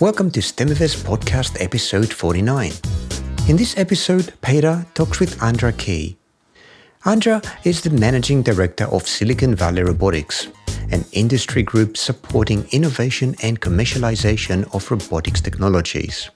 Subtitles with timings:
[0.00, 2.72] Welcome to STEMiverse podcast episode 49.
[3.50, 6.16] In this episode, Peter talks with Andra Keay.
[7.04, 10.48] Andra is the managing director of Silicon Valley Robotics,
[10.90, 16.30] an industry group supporting innovation and commercialization of robotics technologies.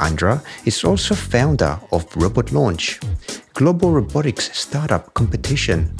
[0.00, 3.00] Andra is also founder of Robot Launch,
[3.52, 5.94] global robotics startup competition,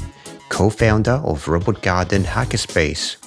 [0.49, 3.19] co-founder of Robot Garden Hackerspace,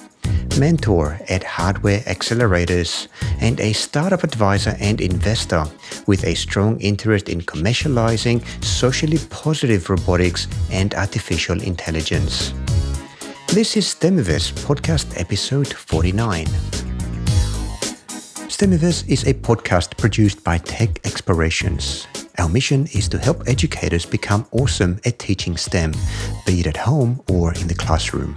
[0.58, 3.08] mentor at Hardware Accelerators,
[3.40, 5.64] and a startup advisor and investor
[6.06, 12.52] with a strong interest in commercializing socially positive robotics and artificial intelligence.
[13.48, 16.46] This is STEMiverse podcast episode 49.
[18.48, 22.06] STEMiverse is a podcast produced by Tech Explorations.
[22.38, 25.92] Our mission is to help educators become awesome at teaching STEM,
[26.46, 28.34] be it at home or in the classroom.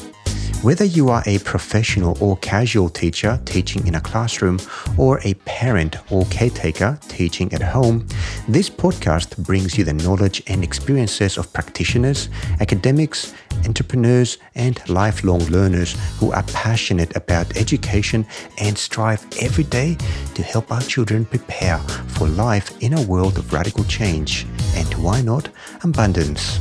[0.65, 4.59] Whether you are a professional or casual teacher teaching in a classroom
[4.97, 8.07] or a parent or caretaker teaching at home,
[8.47, 12.29] this podcast brings you the knowledge and experiences of practitioners,
[12.61, 13.31] academics,
[13.67, 18.25] entrepreneurs, and lifelong learners who are passionate about education
[18.57, 19.95] and strive every day
[20.33, 25.21] to help our children prepare for life in a world of radical change and why
[25.21, 25.47] not
[25.83, 26.59] abundance.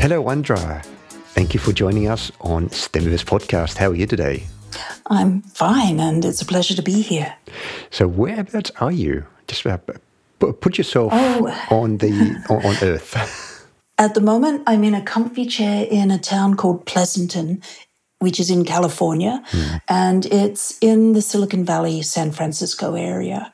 [0.00, 0.82] Hello, Andra.
[1.36, 3.76] Thank you for joining us on STEMiverse podcast.
[3.76, 4.44] How are you today?
[5.10, 7.36] I'm fine, and it's a pleasure to be here.
[7.90, 9.26] So, whereabouts are you?
[9.46, 9.76] Just uh,
[10.38, 11.66] put yourself oh.
[11.70, 13.68] on the on, on Earth.
[13.98, 17.62] At the moment, I'm in a comfy chair in a town called Pleasanton,
[18.18, 19.80] which is in California, mm.
[19.88, 23.52] and it's in the Silicon Valley, San Francisco area.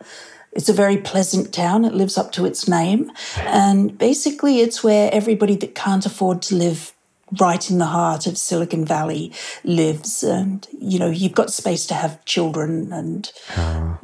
[0.52, 1.84] It's a very pleasant town.
[1.84, 3.11] It lives up to its name.
[3.39, 6.92] And basically, it's where everybody that can't afford to live
[7.41, 9.33] right in the heart of Silicon Valley
[9.64, 13.97] lives, and you know you've got space to have children and uh,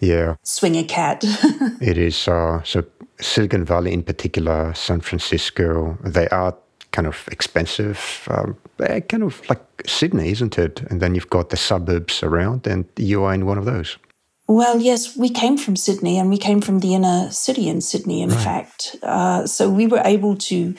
[0.00, 1.24] yeah, swing a cat.
[1.80, 2.84] it is uh, so
[3.20, 5.98] Silicon Valley in particular, San Francisco.
[6.02, 6.54] They are
[6.92, 10.80] kind of expensive, um, kind of like Sydney, isn't it?
[10.90, 13.98] And then you've got the suburbs around, and you are in one of those.
[14.46, 18.20] Well, yes, we came from Sydney and we came from the inner city in Sydney,
[18.20, 18.44] in right.
[18.44, 18.96] fact.
[19.02, 20.74] Uh, so we were able to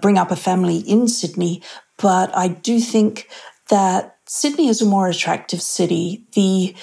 [0.00, 1.62] bring up a family in Sydney,
[1.98, 3.28] but I do think
[3.70, 6.26] that Sydney is a more attractive city.
[6.34, 6.74] The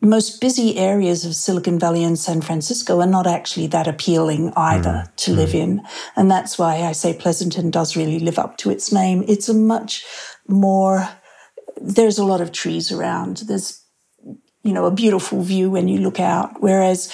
[0.00, 5.04] most busy areas of Silicon Valley and San Francisco are not actually that appealing either
[5.06, 5.36] mm, to mm.
[5.36, 5.82] live in.
[6.14, 9.24] And that's why I say Pleasanton does really live up to its name.
[9.26, 10.04] It's a much
[10.46, 11.08] more,
[11.80, 13.38] there's a lot of trees around.
[13.48, 13.82] There's,
[14.62, 16.60] you know, a beautiful view when you look out.
[16.60, 17.12] Whereas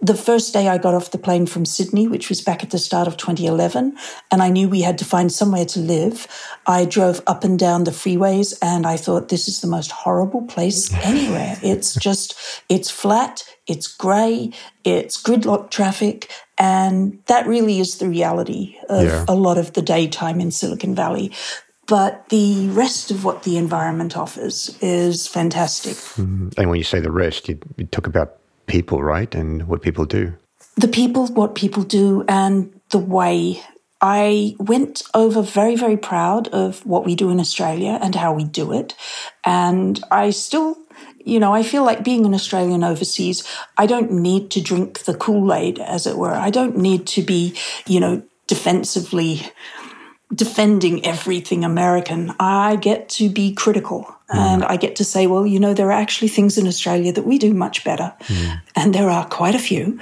[0.00, 2.78] the first day I got off the plane from Sydney, which was back at the
[2.78, 3.96] start of 2011,
[4.30, 6.26] and I knew we had to find somewhere to live,
[6.66, 10.42] I drove up and down the freeways and I thought, this is the most horrible
[10.42, 11.58] place anywhere.
[11.62, 14.52] It's just, it's flat, it's grey,
[14.84, 19.24] it's gridlock traffic, and that really is the reality of yeah.
[19.28, 21.32] a lot of the daytime in Silicon Valley.
[21.86, 25.94] But the rest of what the environment offers is fantastic.
[25.94, 26.48] Mm-hmm.
[26.58, 29.32] And when you say the rest, you, you talk about people, right?
[29.34, 30.34] And what people do.
[30.76, 33.62] The people, what people do, and the way.
[34.00, 38.44] I went over very, very proud of what we do in Australia and how we
[38.44, 38.94] do it.
[39.42, 40.76] And I still
[41.26, 43.42] you know, I feel like being an Australian overseas,
[43.76, 46.32] I don't need to drink the Kool Aid, as it were.
[46.32, 49.42] I don't need to be, you know, defensively
[50.34, 52.34] defending everything American.
[52.40, 54.02] I get to be critical.
[54.30, 54.36] Mm.
[54.36, 57.24] And I get to say, well, you know, there are actually things in Australia that
[57.24, 58.12] we do much better.
[58.24, 58.60] Mm.
[58.74, 60.00] And there are quite a few.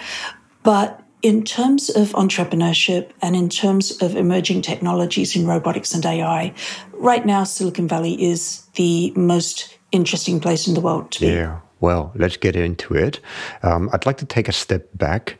[0.63, 6.55] But in terms of entrepreneurship and in terms of emerging technologies in robotics and AI,
[6.93, 11.27] right now, Silicon Valley is the most interesting place in the world to be.
[11.29, 11.61] Yeah.
[11.85, 13.21] Well, let's get into it.
[13.63, 15.37] Um, I'd like to take a step back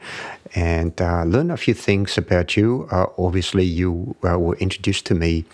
[0.55, 2.87] and uh, learn a few things about you.
[2.91, 5.47] Uh, obviously, you uh, were introduced to me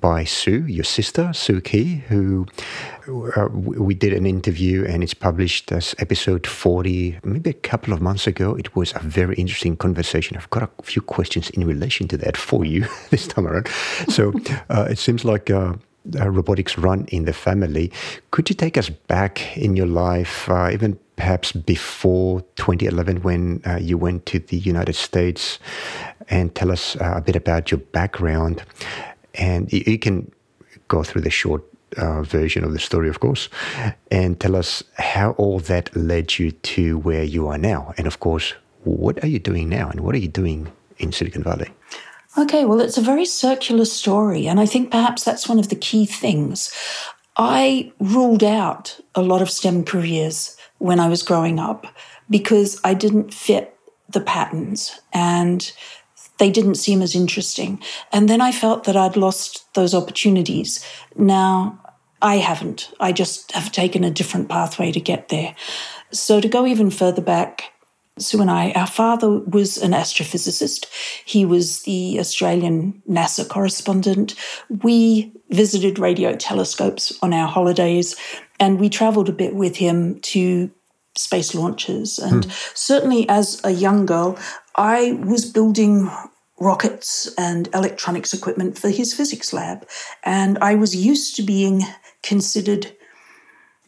[0.00, 2.46] by Sue, your sister, Sue Keay, who
[3.36, 8.00] uh, we did an interview and it's published as episode 40, maybe a couple of
[8.00, 8.54] months ago.
[8.54, 10.38] It was a very interesting conversation.
[10.38, 13.68] I've got a few questions in relation to that for you this time around.
[14.08, 14.32] So
[14.70, 15.50] uh, it seems like
[16.18, 17.92] uh, robotics run in the family.
[18.30, 23.76] Could you take us back in your life, uh, even perhaps before 2011 when uh,
[23.76, 25.58] you went to the United States,
[26.28, 28.62] and tell us uh, a bit about your background?
[29.34, 30.30] And you, you can
[30.88, 31.62] go through the short
[31.96, 33.48] uh, version of the story, of course,
[34.10, 37.94] and tell us how all that led you to where you are now.
[37.96, 38.54] And of course,
[38.84, 41.68] what are you doing now, and what are you doing in Silicon Valley?
[42.38, 44.46] Okay, well, it's a very circular story.
[44.46, 46.72] And I think perhaps that's one of the key things.
[47.36, 51.88] I ruled out a lot of STEM careers when I was growing up
[52.30, 53.74] because I didn't fit
[54.08, 55.72] the patterns and
[56.38, 57.82] they didn't seem as interesting.
[58.12, 60.84] And then I felt that I'd lost those opportunities.
[61.16, 61.80] Now,
[62.22, 62.92] I haven't.
[63.00, 65.56] I just have taken a different pathway to get there.
[66.12, 67.72] So, to go even further back,
[68.18, 70.86] Sue and I, our father was an astrophysicist.
[71.24, 74.34] He was the Australian NASA correspondent.
[74.68, 78.16] We visited radio telescopes on our holidays
[78.60, 80.70] and we traveled a bit with him to
[81.16, 82.18] space launches.
[82.18, 82.76] And mm.
[82.76, 84.38] certainly as a young girl,
[84.76, 86.10] I was building
[86.60, 89.86] rockets and electronics equipment for his physics lab.
[90.24, 91.82] And I was used to being
[92.22, 92.92] considered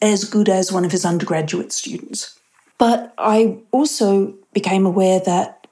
[0.01, 2.37] as good as one of his undergraduate students.
[2.81, 5.67] But I also became aware that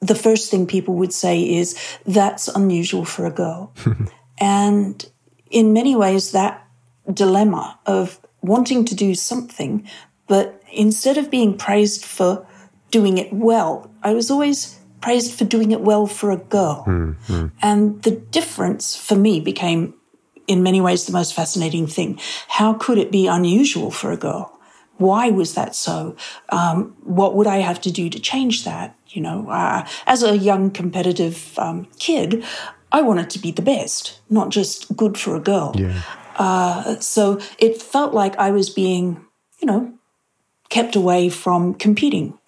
[0.00, 1.76] the first thing people would say is,
[2.06, 3.74] that's unusual for a girl.
[4.40, 5.04] and
[5.50, 6.66] in many ways, that
[7.12, 9.86] dilemma of wanting to do something,
[10.26, 12.46] but instead of being praised for
[12.90, 16.84] doing it well, I was always praised for doing it well for a girl.
[16.86, 17.48] Mm-hmm.
[17.60, 19.92] And the difference for me became,
[20.46, 22.18] in many ways, the most fascinating thing.
[22.48, 24.58] How could it be unusual for a girl?
[24.98, 26.16] Why was that so?
[26.50, 28.96] Um, what would I have to do to change that?
[29.08, 32.44] You know, uh, as a young competitive um, kid,
[32.92, 35.74] I wanted to be the best, not just good for a girl.
[35.76, 36.00] Yeah.
[36.36, 39.24] Uh, so it felt like I was being,
[39.60, 39.92] you know,
[40.68, 42.38] kept away from competing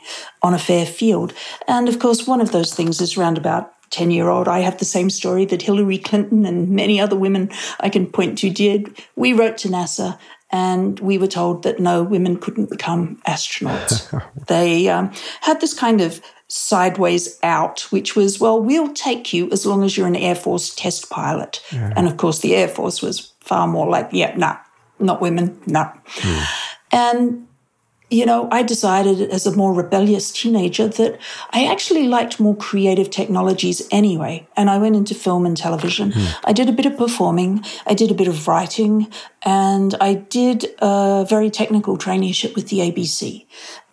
[0.42, 1.34] on a fair field.
[1.68, 4.48] And of course, one of those things is round about 10 year old.
[4.48, 7.50] I have the same story that Hillary Clinton and many other women
[7.80, 8.98] I can point to did.
[9.14, 10.18] We wrote to NASA
[10.50, 14.22] and we were told that no, women couldn't become astronauts.
[14.46, 19.66] they um, had this kind of sideways out, which was, well, we'll take you as
[19.66, 21.62] long as you're an Air Force test pilot.
[21.72, 21.92] Yeah.
[21.96, 24.56] And of course, the Air Force was far more like, yeah, nah,
[24.98, 25.92] not women, nah.
[26.18, 26.46] Mm.
[26.92, 27.48] And
[28.10, 31.18] you know, I decided as a more rebellious teenager that
[31.50, 34.46] I actually liked more creative technologies anyway.
[34.56, 36.12] And I went into film and television.
[36.12, 36.36] Mm.
[36.44, 39.10] I did a bit of performing, I did a bit of writing,
[39.42, 43.46] and I did a very technical traineeship with the ABC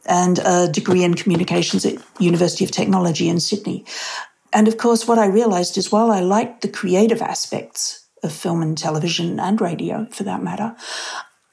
[0.05, 3.85] and a degree in communications at University of Technology in Sydney.
[4.51, 8.61] And of course, what I realized is while I liked the creative aspects of film
[8.61, 10.75] and television and radio for that matter,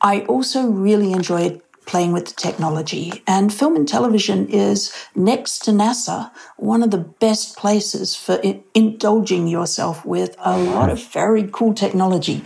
[0.01, 3.23] I also really enjoyed playing with the technology.
[3.26, 8.40] And film and television is, next to NASA, one of the best places for
[8.75, 12.44] indulging yourself with a lot of very cool technology.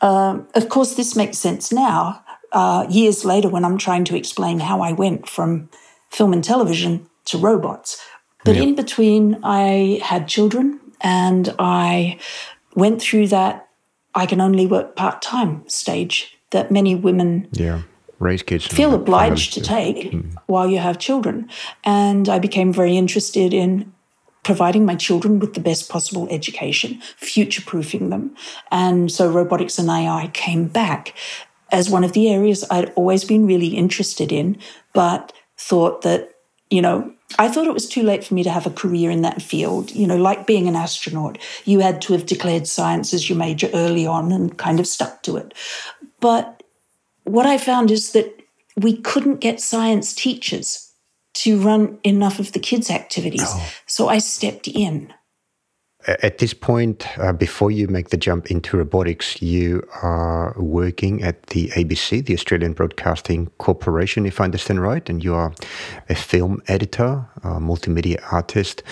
[0.00, 4.60] Um, of course, this makes sense now, uh, years later, when I'm trying to explain
[4.60, 5.68] how I went from
[6.10, 8.00] film and television to robots.
[8.44, 8.64] But yep.
[8.64, 12.20] in between, I had children and I
[12.76, 13.68] went through that
[14.14, 17.82] I can only work part time stage that many women yeah
[18.18, 20.34] raise kids feel obliged to take mm.
[20.46, 21.48] while you have children.
[21.84, 23.92] And I became very interested in
[24.42, 28.34] providing my children with the best possible education, future proofing them.
[28.70, 31.14] And so robotics and AI came back
[31.72, 34.58] as one of the areas I'd always been really interested in,
[34.92, 36.30] but thought that,
[36.70, 39.22] you know, I thought it was too late for me to have a career in
[39.22, 39.90] that field.
[39.90, 43.68] You know, like being an astronaut, you had to have declared science as your major
[43.74, 45.54] early on and kind of stuck to it.
[46.20, 46.55] But
[47.26, 48.32] what I found is that
[48.76, 50.92] we couldn't get science teachers
[51.34, 53.44] to run enough of the kids' activities.
[53.44, 53.72] Oh.
[53.86, 55.12] So I stepped in.
[56.06, 61.46] At this point, uh, before you make the jump into robotics, you are working at
[61.48, 65.52] the ABC, the Australian Broadcasting Corporation, if I understand right, and you are
[66.08, 68.84] a film editor, a multimedia artist.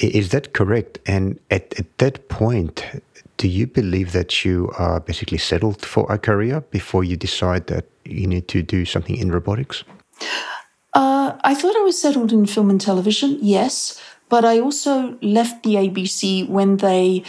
[0.00, 0.98] Is that correct?
[1.06, 2.84] And at, at that point,
[3.42, 7.86] do you believe that you are basically settled for a career before you decide that
[8.04, 9.82] you need to do something in robotics?
[10.94, 15.64] Uh, I thought I was settled in film and television, yes, but I also left
[15.64, 17.24] the ABC when they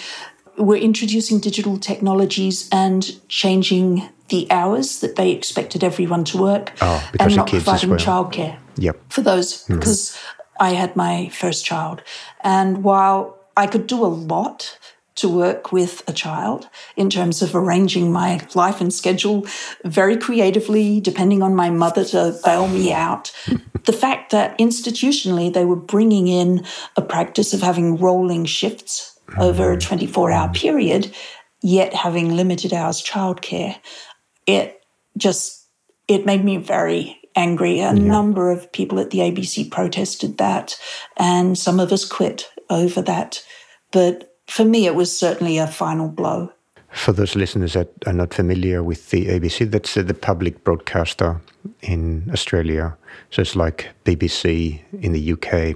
[0.56, 7.02] were introducing digital technologies and changing the hours that they expected everyone to work oh,
[7.20, 8.00] and not providing well.
[8.00, 9.00] childcare yep.
[9.10, 10.18] for those because mm.
[10.60, 12.04] I had my first child.
[12.42, 14.78] And while I could do a lot,
[15.16, 19.46] to work with a child in terms of arranging my life and schedule
[19.86, 23.32] very creatively, depending on my mother to bail me out.
[23.86, 26.66] the fact that institutionally they were bringing in
[26.96, 29.88] a practice of having rolling shifts over a mm-hmm.
[29.88, 30.54] 24 hour mm-hmm.
[30.54, 31.16] period,
[31.62, 33.76] yet having limited hours childcare,
[34.48, 34.82] it
[35.18, 35.68] just,
[36.08, 37.80] it made me very angry.
[37.80, 37.92] A yeah.
[37.94, 40.76] number of people at the ABC protested that,
[41.18, 43.44] and some of us quit over that.
[43.92, 46.52] But for me, it was certainly a final blow.
[46.92, 51.42] For those listeners that are not familiar with the ABC, that's the public broadcaster
[51.82, 52.96] in Australia.
[53.32, 55.76] So it's like BBC in the UK.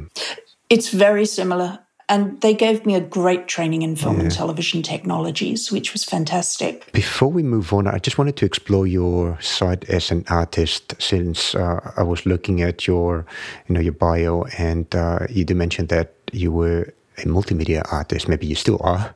[0.69, 1.79] It's very similar.
[2.07, 4.23] And they gave me a great training in film yeah.
[4.23, 6.89] and television technologies, which was fantastic.
[6.93, 11.55] Before we move on, I just wanted to explore your side as an artist, since
[11.55, 13.25] uh, I was looking at your,
[13.67, 18.27] you know, your bio, and uh, you did mention that you were a multimedia artist.
[18.27, 19.13] Maybe you still are.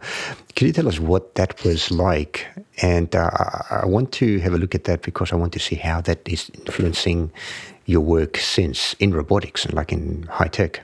[0.56, 2.48] Can you tell us what that was like?
[2.82, 3.30] And uh,
[3.70, 6.28] I want to have a look at that because I want to see how that
[6.28, 7.32] is influencing
[7.86, 10.82] your work since in robotics and like in high tech.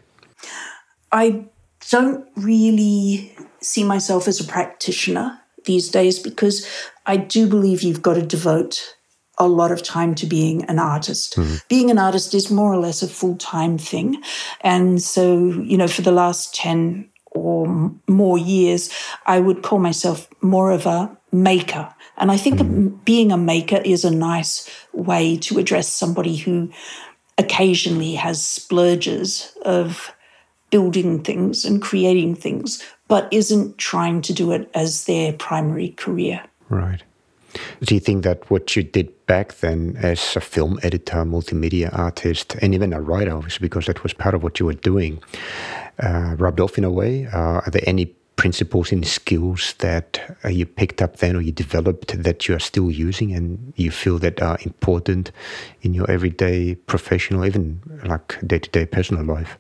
[1.12, 1.46] I
[1.90, 6.68] don't really see myself as a practitioner these days because
[7.06, 8.97] I do believe you've got to devote
[9.38, 11.36] a lot of time to being an artist.
[11.36, 11.56] Mm-hmm.
[11.70, 14.22] Being an artist is more or less a full time thing.
[14.62, 18.92] And so, you know, for the last 10 or more years,
[19.26, 21.94] I would call myself more of a maker.
[22.18, 22.88] And I think mm-hmm.
[23.04, 26.72] being a maker is a nice way to address somebody who
[27.38, 30.12] occasionally has splurges of
[30.72, 36.44] building things and creating things, but isn't trying to do it as their primary career.
[36.70, 37.04] Right.
[37.82, 42.56] Do you think that what you did back then as a film editor, multimedia artist,
[42.62, 45.22] and even a writer, obviously, because that was part of what you were doing,
[46.00, 47.28] uh, rubbed off in a way?
[47.28, 48.06] Uh, are there any
[48.38, 52.60] principles and skills that uh, you picked up then or you developed that you are
[52.60, 55.32] still using and you feel that are important
[55.82, 59.58] in your everyday professional, even like day to day personal life?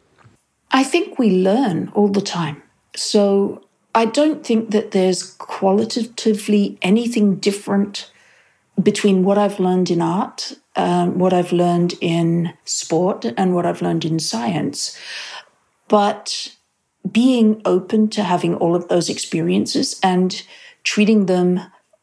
[0.72, 2.62] I think we learn all the time.
[2.96, 3.67] So
[3.98, 8.12] I don't think that there's qualitatively anything different
[8.80, 13.82] between what I've learned in art, um, what I've learned in sport, and what I've
[13.82, 14.96] learned in science.
[15.88, 16.56] But
[17.12, 20.44] being open to having all of those experiences and
[20.84, 21.62] treating them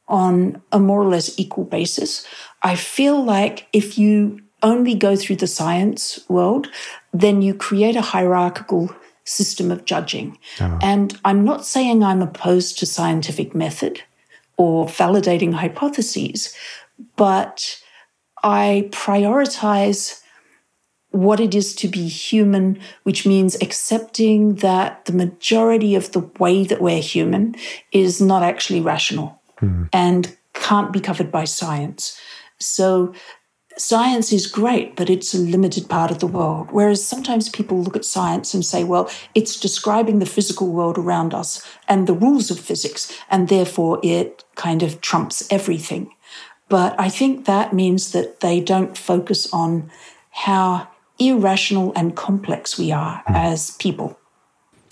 [0.09, 2.27] on a more or less equal basis,
[2.61, 6.67] I feel like if you only go through the science world,
[7.13, 8.93] then you create a hierarchical
[9.25, 10.39] system of judging.
[10.61, 10.79] Oh.
[10.83, 14.03] And I'm not saying I'm opposed to scientific method
[14.57, 16.55] or validating hypotheses,
[17.17, 17.81] but
[18.43, 20.21] I prioritize
[21.11, 26.65] what it is to be human, which means accepting that the majority of the way
[26.65, 27.55] that we're human
[27.93, 29.89] is not actually rational mm.
[29.93, 32.19] and can't be covered by science.
[32.59, 33.15] So
[33.77, 36.69] science is great, but it's a limited part of the world.
[36.71, 41.35] Whereas sometimes people look at science and say, well, it's describing the physical world around
[41.35, 46.11] us and the rules of physics, and therefore it kind of trumps everything.
[46.69, 49.91] But I think that means that they don't focus on
[50.31, 50.89] how
[51.19, 53.35] irrational and complex we are mm.
[53.35, 54.19] as people.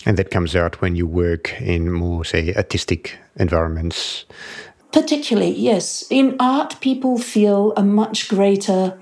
[0.05, 4.25] And that comes out when you work in more, say, artistic environments
[4.93, 6.05] Particularly, yes.
[6.11, 9.01] In art, people feel a much greater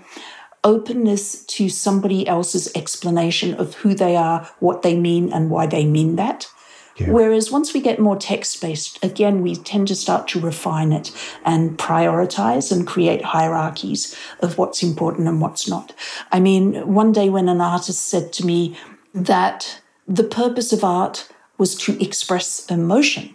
[0.62, 5.84] openness to somebody else's explanation of who they are, what they mean, and why they
[5.84, 6.50] mean that.
[6.96, 7.10] Yeah.
[7.10, 11.10] Whereas once we get more text based, again, we tend to start to refine it
[11.44, 15.94] and prioritize and create hierarchies of what's important and what's not.
[16.30, 18.76] I mean, one day when an artist said to me
[19.14, 23.34] that the purpose of art was to express emotion,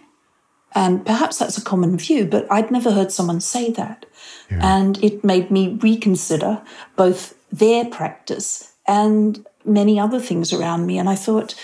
[0.76, 4.04] and perhaps that's a common view, but I'd never heard someone say that.
[4.50, 4.60] Yeah.
[4.62, 6.60] And it made me reconsider
[6.96, 10.98] both their practice and many other things around me.
[10.98, 11.54] And I thought,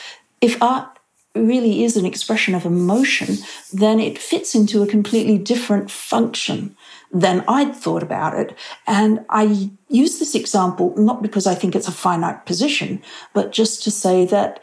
[0.40, 0.98] if art
[1.34, 3.36] really is an expression of emotion,
[3.70, 6.74] then it fits into a completely different function
[7.12, 8.56] than I'd thought about it.
[8.86, 13.02] And I use this example not because I think it's a finite position,
[13.34, 14.60] but just to say that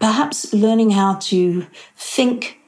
[0.00, 2.58] perhaps learning how to think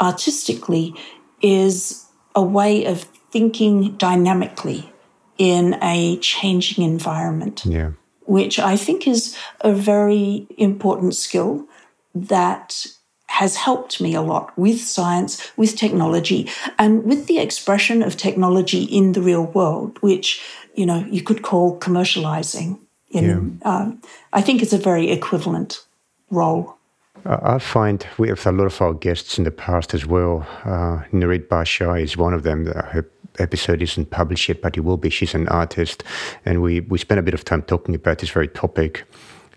[0.00, 0.94] artistically
[1.42, 4.92] is a way of thinking dynamically
[5.38, 7.64] in a changing environment.
[7.64, 7.92] Yeah.
[8.26, 11.66] Which I think is a very important skill
[12.14, 12.86] that
[13.26, 16.48] has helped me a lot with science, with technology,
[16.78, 20.40] and with the expression of technology in the real world, which,
[20.74, 22.78] you know, you could call commercializing.
[23.10, 23.68] In, yeah.
[23.68, 24.00] um,
[24.32, 25.84] I think it's a very equivalent
[26.30, 26.76] role.
[27.26, 30.46] I find we have a lot of our guests in the past as well.
[30.64, 32.66] Uh, Nurit Bar-Shai is one of them.
[32.66, 35.08] Her episode isn't published yet, but it will be.
[35.10, 36.04] She's an artist,
[36.44, 39.04] and we we spent a bit of time talking about this very topic,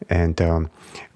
[0.09, 0.69] and um,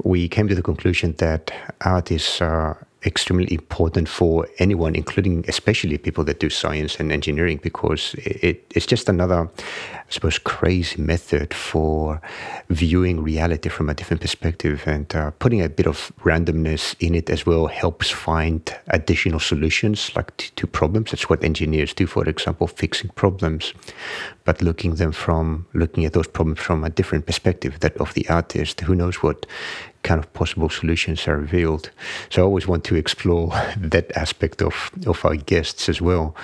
[0.04, 2.74] we came to the conclusion that art is uh,
[3.06, 8.86] extremely important for anyone, including especially people that do science and engineering, because it, it's
[8.86, 12.22] just another, I suppose, crazy method for
[12.70, 14.84] viewing reality from a different perspective.
[14.86, 20.16] And uh, putting a bit of randomness in it as well helps find additional solutions,
[20.16, 21.12] like to, to problems.
[21.12, 23.74] That's what engineers do, for example, fixing problems,
[24.46, 28.28] but looking them from looking at those problems from a different perspective, that of the
[28.30, 28.82] artist.
[28.82, 29.46] Who knows what
[30.04, 31.92] kind of possible solutions are revealed.
[32.30, 36.36] So I always want to explore that aspect of, of our guests as well.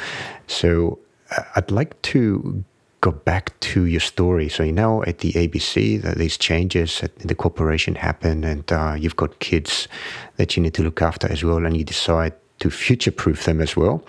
[0.48, 1.00] So
[1.36, 2.64] uh, I'd like to
[3.02, 4.50] go back to your story.
[4.50, 8.96] So you know at the ABC that these changes at the corporation happen and uh,
[8.98, 9.88] you've got kids
[10.38, 13.62] that you need to look after as well and you decide to future proof them
[13.62, 14.04] as well.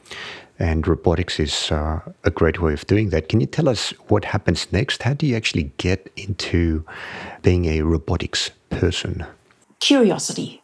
[0.59, 3.29] And robotics is uh, a great way of doing that.
[3.29, 5.03] Can you tell us what happens next?
[5.05, 6.85] How do you actually get into
[7.43, 9.25] being a robotics person?
[9.81, 10.63] Curiosity.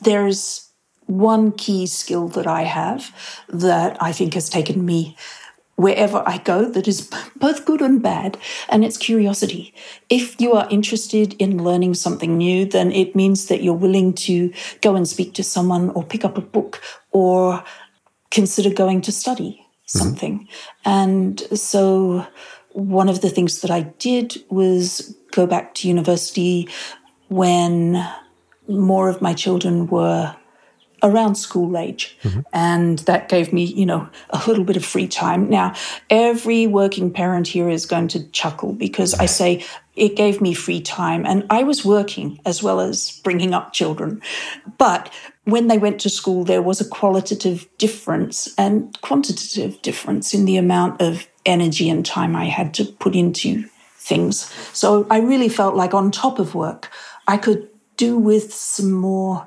[0.00, 0.70] There's
[1.06, 3.14] one key skill that I have
[3.48, 5.16] that I think has taken me
[5.76, 8.38] wherever I go that is both good and bad,
[8.68, 9.74] and it's curiosity.
[10.08, 14.52] If you are interested in learning something new, then it means that you're willing to
[14.80, 17.64] go and speak to someone or pick up a book or
[18.30, 19.98] consider going to study mm-hmm.
[19.98, 20.38] something.
[20.40, 20.90] Mm-hmm.
[20.90, 22.26] And so
[22.72, 26.68] one of the things that I did was go back to university
[27.34, 28.06] when
[28.68, 30.34] more of my children were
[31.02, 32.16] around school age.
[32.22, 32.40] Mm-hmm.
[32.52, 35.50] And that gave me, you know, a little bit of free time.
[35.50, 35.74] Now,
[36.08, 39.64] every working parent here is going to chuckle because I say
[39.96, 44.22] it gave me free time and I was working as well as bringing up children.
[44.78, 45.12] But
[45.42, 50.56] when they went to school, there was a qualitative difference and quantitative difference in the
[50.56, 53.64] amount of energy and time I had to put into
[54.04, 54.52] things.
[54.72, 56.90] So I really felt like on top of work,
[57.26, 59.46] I could do with some more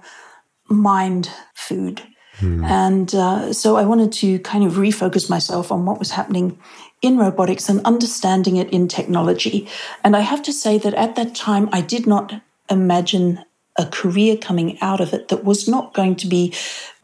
[0.69, 2.01] mind food.
[2.35, 2.63] Hmm.
[2.63, 6.59] And uh, so I wanted to kind of refocus myself on what was happening
[7.01, 9.67] in robotics and understanding it in technology.
[10.03, 13.43] And I have to say that at that time, I did not imagine
[13.77, 16.53] a career coming out of it that was not going to be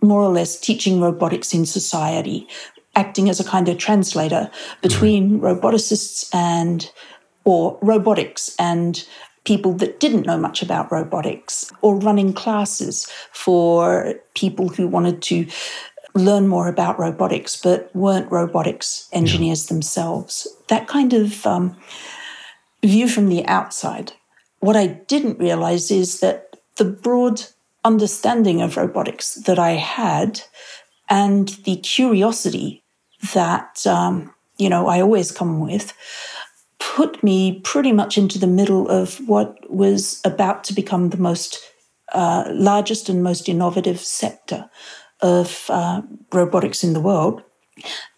[0.01, 2.47] more or less teaching robotics in society,
[2.95, 4.49] acting as a kind of translator
[4.81, 5.41] between mm.
[5.41, 6.91] roboticists and
[7.45, 9.05] or robotics and
[9.45, 15.45] people that didn't know much about robotics or running classes for people who wanted to
[16.15, 19.73] learn more about robotics but weren't robotics engineers yeah.
[19.73, 20.47] themselves.
[20.69, 21.75] That kind of um,
[22.83, 24.13] view from the outside.
[24.59, 27.41] What I didn't realize is that the broad
[27.83, 30.41] understanding of robotics that I had
[31.09, 32.83] and the curiosity
[33.33, 35.93] that, um, you know, I always come with
[36.95, 41.59] put me pretty much into the middle of what was about to become the most
[42.13, 44.69] uh, largest and most innovative sector
[45.21, 47.41] of uh, robotics in the world.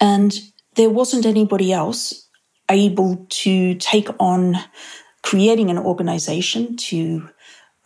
[0.01, 0.37] And
[0.75, 2.27] there wasn't anybody else
[2.69, 4.57] able to take on
[5.21, 7.29] creating an organization to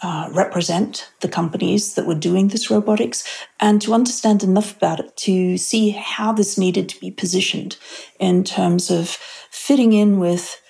[0.01, 5.15] uh, represent the companies that were doing this robotics and to understand enough about it
[5.17, 7.75] to see how this needed to be positioned
[8.17, 9.09] in terms of
[9.51, 10.61] fitting in with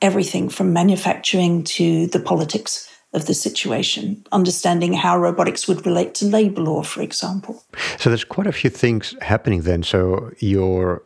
[0.00, 6.26] everything from manufacturing to the politics of the situation, understanding how robotics would relate to
[6.26, 7.62] labor law, for example.
[7.98, 9.82] So there's quite a few things happening then.
[9.82, 11.02] So your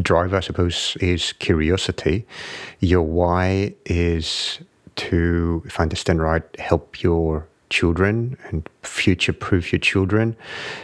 [0.00, 2.26] drive, I suppose, is curiosity.
[2.80, 4.60] Your why is
[4.96, 10.36] to, if I understand right, help your children and future proof your children.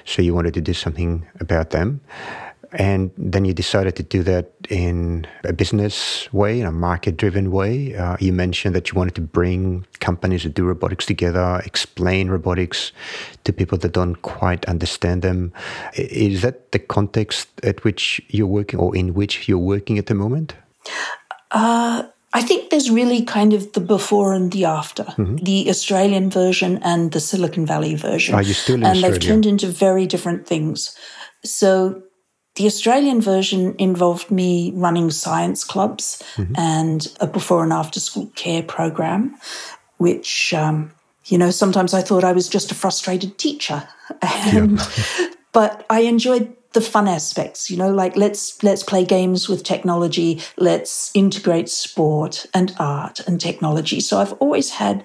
[0.04, 2.00] So you wanted to do something about them.
[2.72, 7.50] And then you decided to do that in a business way, in a market driven
[7.50, 7.96] way.
[7.96, 12.92] Uh, you mentioned that you wanted to bring companies that do robotics together, explain robotics
[13.44, 15.52] to people that don't quite understand them.
[15.94, 20.14] Is that the context at which you're working or in which you're working at the
[20.14, 20.54] moment?
[21.50, 22.02] Uh,
[22.34, 25.36] I think there's really kind of the before and the after, mm-hmm.
[25.36, 28.34] the Australian version and the Silicon Valley version.
[28.34, 29.18] Are you still in And Australia?
[29.18, 30.94] they've turned into very different things.
[31.44, 32.02] So
[32.58, 36.54] the Australian version involved me running science clubs mm-hmm.
[36.56, 39.36] and a before and after school care program,
[39.98, 40.90] which, um,
[41.26, 43.88] you know, sometimes I thought I was just a frustrated teacher.
[44.22, 45.28] And, yeah.
[45.52, 50.40] but I enjoyed the fun aspects, you know, like let's let's play games with technology,
[50.56, 54.00] let's integrate sport and art and technology.
[54.00, 55.04] So I've always had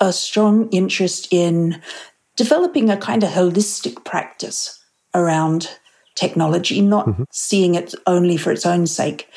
[0.00, 1.80] a strong interest in
[2.34, 4.82] developing a kind of holistic practice
[5.14, 5.78] around
[6.14, 7.24] technology, not mm-hmm.
[7.30, 9.28] seeing it only for its own sake.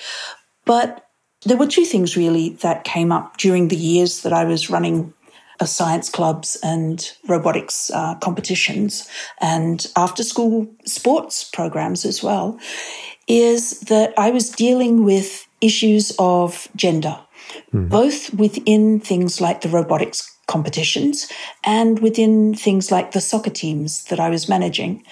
[0.66, 1.06] But
[1.46, 5.14] there were two things really that came up during the years that I was running
[5.60, 9.08] uh, science clubs and robotics uh, competitions
[9.40, 12.60] and after school sports programs as well,
[13.28, 17.18] is that I was dealing with issues of gender,
[17.74, 17.90] mm.
[17.90, 21.32] both within things like the robotics competitions
[21.64, 25.04] and within things like the soccer teams that I was managing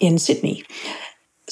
[0.00, 0.64] in Sydney.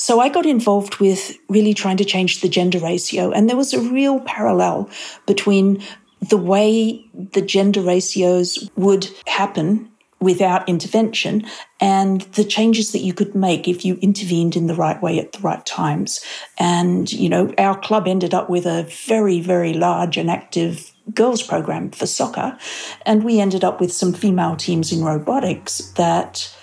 [0.01, 3.33] So I got involved with really trying to change the gender ratio.
[3.33, 4.89] And there was a real parallel
[5.27, 5.83] between
[6.31, 11.45] the way the gender ratios would happen without intervention
[11.83, 15.33] and the changes that you could make if you intervened in the right way at
[15.33, 16.25] the right times.
[16.59, 21.43] And, you know, our club ended up with a very, very large and active girls
[21.43, 22.57] program for soccer.
[23.05, 26.57] And we ended up with some female teams in robotics that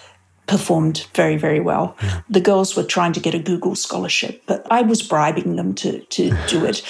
[0.47, 1.95] performed very, very well.
[2.01, 2.21] Yeah.
[2.29, 5.99] The girls were trying to get a Google scholarship, but I was bribing them to,
[5.99, 6.81] to do it.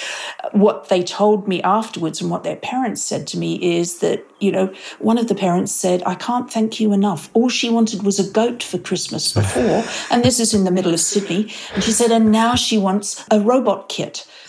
[0.52, 4.52] What they told me afterwards and what their parents said to me is that, you
[4.52, 7.30] know, one of the parents said, I can't thank you enough.
[7.34, 9.84] All she wanted was a goat for Christmas before.
[10.10, 11.52] and this is in the middle of Sydney.
[11.74, 14.26] And she said, and now she wants a robot kit.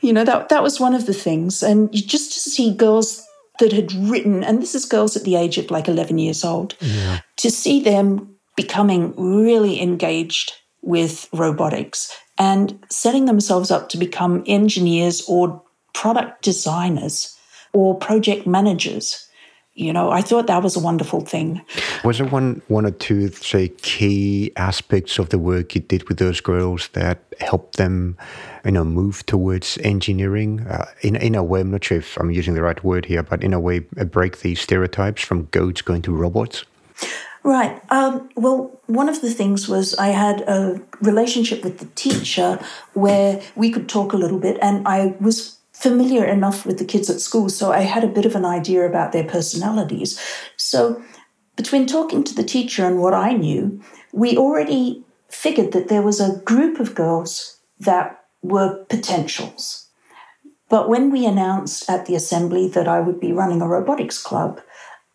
[0.00, 1.62] you know, that, that was one of the things.
[1.62, 3.28] And just to see girls
[3.62, 6.74] that had written, and this is girls at the age of like 11 years old,
[6.80, 7.20] yeah.
[7.36, 15.22] to see them becoming really engaged with robotics and setting themselves up to become engineers
[15.28, 15.62] or
[15.94, 17.36] product designers
[17.72, 19.28] or project managers
[19.74, 21.60] you know i thought that was a wonderful thing.
[22.04, 26.18] Was there one one or two say key aspects of the work you did with
[26.18, 28.16] those girls that helped them
[28.64, 30.60] you know move towards engineering?
[30.66, 33.22] Uh, in in a way i'm not sure if i'm using the right word here
[33.22, 36.64] but in a way uh, break these stereotypes from goats going to robots?
[37.44, 37.82] Right.
[37.90, 42.60] Um, well, one of the things was I had a relationship with the teacher
[42.94, 47.10] where we could talk a little bit, and I was familiar enough with the kids
[47.10, 50.18] at school, so I had a bit of an idea about their personalities.
[50.56, 51.02] So,
[51.56, 56.20] between talking to the teacher and what I knew, we already figured that there was
[56.20, 59.88] a group of girls that were potentials.
[60.68, 64.60] But when we announced at the assembly that I would be running a robotics club,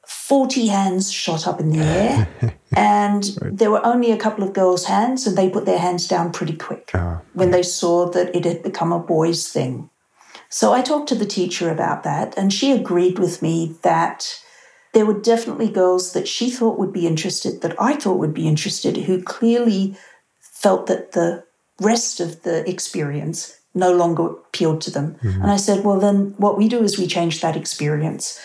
[0.05, 2.27] 40 hands shot up in the air,
[2.75, 3.57] and right.
[3.57, 6.55] there were only a couple of girls' hands, and they put their hands down pretty
[6.55, 9.89] quick uh, when they saw that it had become a boys' thing.
[10.49, 14.39] So I talked to the teacher about that, and she agreed with me that
[14.93, 18.47] there were definitely girls that she thought would be interested, that I thought would be
[18.47, 19.97] interested, who clearly
[20.39, 21.43] felt that the
[21.79, 25.15] rest of the experience no longer appealed to them.
[25.15, 25.41] Mm-hmm.
[25.41, 28.41] And I said, well, then what we do is we change that experience.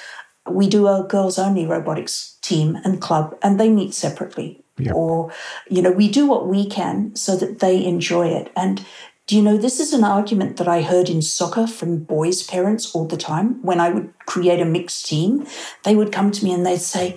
[0.50, 4.62] We do a girls only robotics team and club, and they meet separately.
[4.78, 4.94] Yep.
[4.94, 5.32] Or,
[5.70, 8.50] you know, we do what we can so that they enjoy it.
[8.56, 8.84] And
[9.32, 12.94] do you know, this is an argument that I heard in soccer from boys' parents
[12.94, 13.62] all the time.
[13.62, 15.46] When I would create a mixed team,
[15.84, 17.16] they would come to me and they'd say,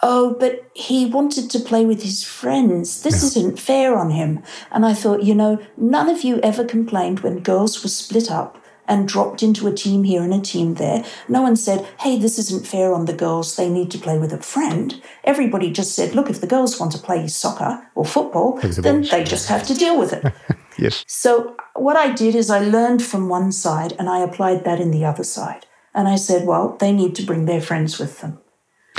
[0.00, 3.02] Oh, but he wanted to play with his friends.
[3.02, 4.40] This isn't fair on him.
[4.70, 8.62] And I thought, you know, none of you ever complained when girls were split up
[8.86, 11.04] and dropped into a team here and a team there.
[11.28, 13.56] No one said, hey, this isn't fair on the girls.
[13.56, 15.02] They need to play with a friend.
[15.24, 19.24] Everybody just said, look, if the girls want to play soccer or football, then they
[19.24, 20.32] just have to deal with it.
[20.78, 21.04] Yes.
[21.06, 24.90] So what I did is I learned from one side and I applied that in
[24.90, 25.66] the other side.
[25.94, 28.38] And I said, well, they need to bring their friends with them.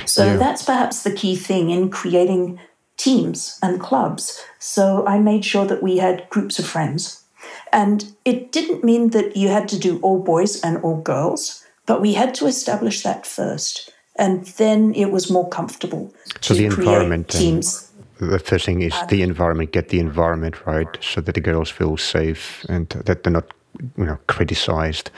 [0.05, 0.37] So yeah.
[0.37, 2.59] that's perhaps the key thing in creating
[2.97, 4.43] teams and clubs.
[4.59, 7.23] So I made sure that we had groups of friends.
[7.71, 12.01] And it didn't mean that you had to do all boys and all girls, but
[12.01, 13.91] we had to establish that first.
[14.17, 17.88] And then it was more comfortable so to create teams
[18.19, 21.97] the first thing is the environment get the environment right so that the girls feel
[21.97, 23.53] safe and that they're not
[23.97, 25.09] you know criticized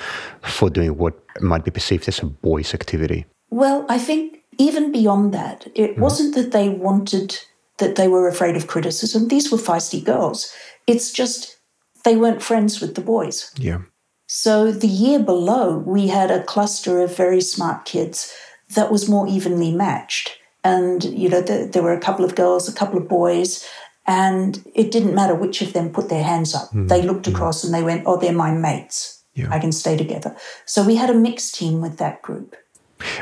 [0.41, 3.25] for doing what might be perceived as a boys activity.
[3.49, 6.01] Well i think even beyond that it mm-hmm.
[6.01, 7.37] wasn't that they wanted
[7.81, 9.27] that they were afraid of criticism.
[9.27, 10.53] These were feisty girls.
[10.87, 11.57] It's just
[12.05, 13.51] they weren't friends with the boys.
[13.57, 13.79] Yeah.
[14.27, 18.33] So the year below we had a cluster of very smart kids
[18.75, 22.69] that was more evenly matched and, you know, the, there were a couple of girls,
[22.69, 23.67] a couple of boys,
[24.08, 26.71] and it didn't matter which of them put their hands up.
[26.71, 26.88] Mm.
[26.88, 29.24] They looked across and they went, oh, they're my mates.
[29.34, 29.47] Yeah.
[29.50, 30.36] I can stay together.
[30.65, 32.56] So we had a mixed team with that group.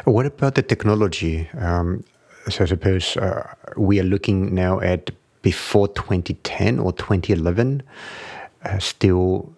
[0.05, 1.47] What about the technology?
[1.57, 2.03] Um,
[2.49, 7.83] so I suppose uh, we are looking now at before 2010 or 2011.
[8.63, 9.53] Uh, still,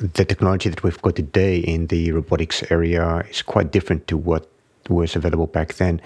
[0.00, 4.48] the technology that we've got today in the robotics area is quite different to what
[4.88, 6.00] was available back then.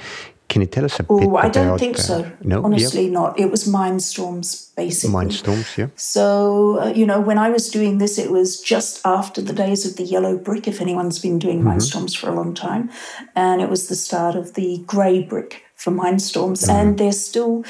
[0.48, 2.32] Can you tell us a Ooh, bit Oh, I don't think uh, so.
[2.42, 3.40] no, honestly, not.
[3.40, 5.14] It was Mindstorms, basically.
[5.14, 5.88] Mindstorms, yeah.
[5.96, 9.86] So, uh, you know, when I was doing this, it was just after the days
[9.86, 12.90] of the yellow brick, if anyone's been doing Mindstorms for a long time.
[13.34, 16.68] And it was the start of the grey brick for Mindstorms.
[16.68, 17.64] And they're still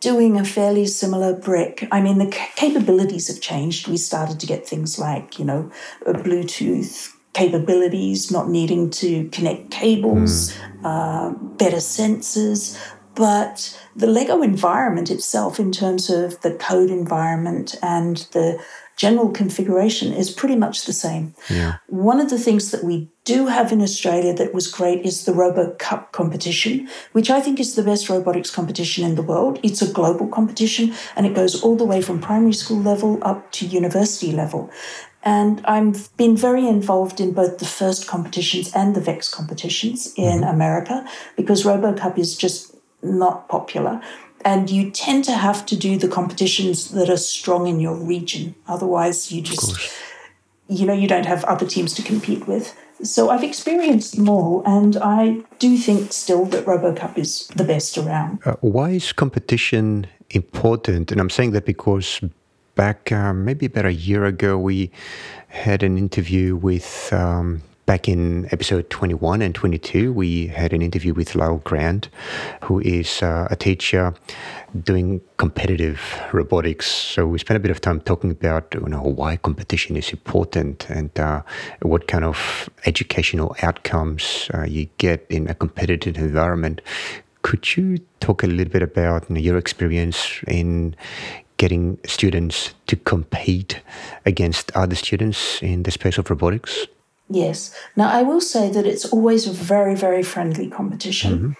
[0.00, 1.88] doing a fairly similar brick.
[1.90, 3.88] I mean, the c- capabilities have changed.
[3.88, 5.70] We started to get things like, you know,
[6.04, 12.78] Bluetooth capabilities, not needing to connect cables, uh, better sensors.
[13.14, 18.62] But the Lego environment itself, in terms of the code environment and the
[18.96, 21.34] general configuration, is pretty much the same.
[21.48, 21.76] Yeah.
[21.88, 25.32] One of the things that we do have in Australia that was great is the
[25.32, 29.60] RoboCup competition, which I think is the best robotics competition in the world.
[29.62, 33.50] It's a global competition and it goes all the way from primary school level up
[33.52, 34.70] to university level.
[35.22, 40.40] And I've been very involved in both the first competitions and the VEX competitions in
[40.40, 40.50] mm-hmm.
[40.50, 44.00] America because RoboCup is just not popular.
[44.44, 48.54] And you tend to have to do the competitions that are strong in your region.
[48.66, 49.94] Otherwise, you just,
[50.68, 52.76] you know, you don't have other teams to compete with.
[53.02, 57.98] So I've experienced them all, and I do think still that RoboCup is the best
[57.98, 58.38] around.
[58.44, 61.10] Uh, why is competition important?
[61.10, 62.20] And I'm saying that because
[62.76, 64.92] back uh, maybe about a year ago, we
[65.48, 67.12] had an interview with.
[67.12, 72.10] Um, Back in episode 21 and 22, we had an interview with Lyle Grant,
[72.62, 74.14] who is uh, a teacher
[74.84, 76.00] doing competitive
[76.32, 76.86] robotics.
[76.86, 80.88] So we spent a bit of time talking about you know why competition is important
[80.88, 81.42] and uh,
[81.80, 86.82] what kind of educational outcomes uh, you get in a competitive environment.
[87.42, 90.94] Could you talk a little bit about you know, your experience in
[91.56, 93.82] getting students to compete
[94.24, 96.86] against other students in the space of robotics?
[97.32, 97.74] Yes.
[97.96, 101.38] Now, I will say that it's always a very, very friendly competition.
[101.38, 101.52] Mm-hmm.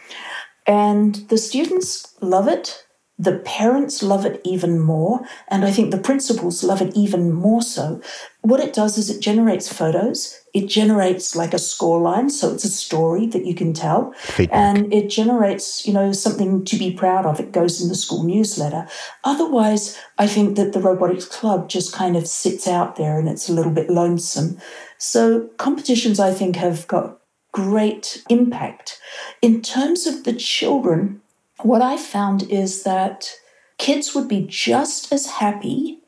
[0.66, 2.84] And the students love it.
[3.18, 5.20] The parents love it even more.
[5.48, 8.00] And I think the principals love it even more so.
[8.40, 10.40] What it does is it generates photos.
[10.54, 12.30] It generates like a score line.
[12.30, 14.12] So it's a story that you can tell.
[14.18, 14.56] Feedback.
[14.56, 17.38] And it generates, you know, something to be proud of.
[17.38, 18.88] It goes in the school newsletter.
[19.24, 23.48] Otherwise, I think that the robotics club just kind of sits out there and it's
[23.48, 24.58] a little bit lonesome.
[25.04, 27.18] So competitions, I think, have got
[27.50, 29.00] great impact.
[29.42, 31.20] In terms of the children,
[31.62, 33.34] what I found is that
[33.78, 35.98] kids would be just as happy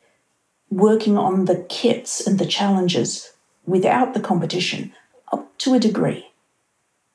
[0.71, 3.33] working on the kits and the challenges
[3.67, 4.93] without the competition
[5.33, 6.29] up to a degree.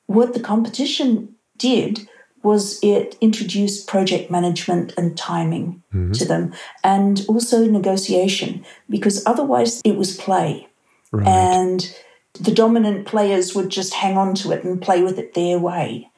[0.04, 2.06] What the competition did
[2.42, 6.12] was it introduced project management and timing mm-hmm.
[6.12, 6.52] to them
[6.84, 10.66] and also negotiation because otherwise it was play.
[11.12, 11.94] And
[12.34, 16.10] the dominant players would just hang on to it and play with it their way.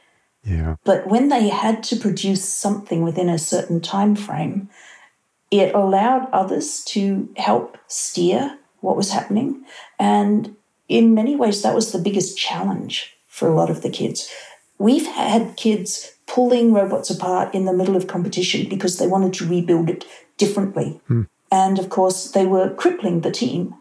[0.45, 0.77] Yeah.
[0.85, 4.69] But when they had to produce something within a certain time frame,
[5.51, 9.65] it allowed others to help steer what was happening.
[9.99, 10.57] And
[10.89, 14.31] in many ways, that was the biggest challenge for a lot of the kids.
[14.79, 19.49] We've had kids pulling robots apart in the middle of competition because they wanted to
[19.49, 20.05] rebuild it
[20.39, 21.01] differently.
[21.07, 21.23] Hmm.
[21.51, 23.75] And of course, they were crippling the team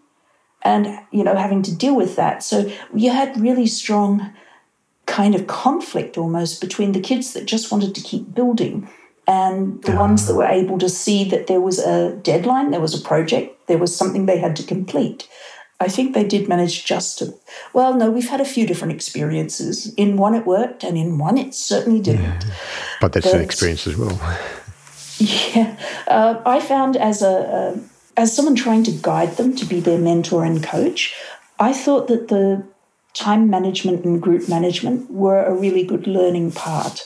[0.63, 2.43] and, you know, having to deal with that.
[2.43, 4.33] So you had really strong
[5.05, 8.87] kind of conflict almost between the kids that just wanted to keep building
[9.27, 12.99] and the ones that were able to see that there was a deadline, there was
[12.99, 15.27] a project, there was something they had to complete.
[15.79, 17.33] I think they did manage just to.
[17.73, 19.93] Well, no, we've had a few different experiences.
[19.95, 22.45] In one it worked, and in one it certainly didn't.
[22.99, 24.19] But that's an experience as well.
[25.53, 27.79] Yeah, uh, I found as a, a
[28.17, 31.15] as someone trying to guide them to be their mentor and coach,
[31.59, 32.63] I thought that the
[33.13, 36.99] time management and group management were a really good learning part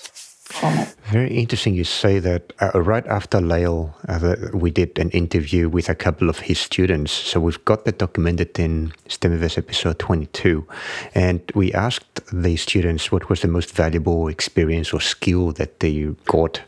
[0.46, 0.96] from it.
[1.06, 2.54] Very interesting you say that.
[2.60, 7.12] Uh, right after Lael, uh, we did an interview with a couple of his students.
[7.12, 10.66] So we've got that documented in STEMiverse episode 22.
[11.14, 16.04] And we asked the students what was the most valuable experience or skill that they
[16.26, 16.62] got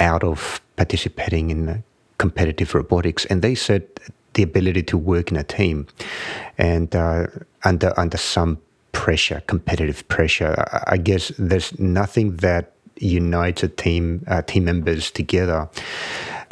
[0.00, 1.84] out of participating in
[2.18, 3.24] competitive robotics.
[3.26, 3.86] And they said
[4.34, 5.86] the ability to work in a team
[6.58, 7.26] and uh,
[7.64, 8.58] under, under some
[8.92, 10.64] pressure, competitive pressure.
[10.86, 15.68] I guess there's nothing that unites a team, uh, team members together,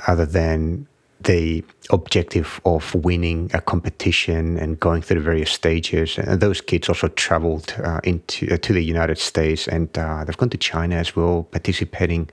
[0.07, 0.87] other than
[1.27, 6.19] the objective of winning a competition and going through the various stages.
[6.19, 10.37] And those kids also traveled uh, into uh, to the United States and uh, they've
[10.37, 12.31] gone to China as well, participating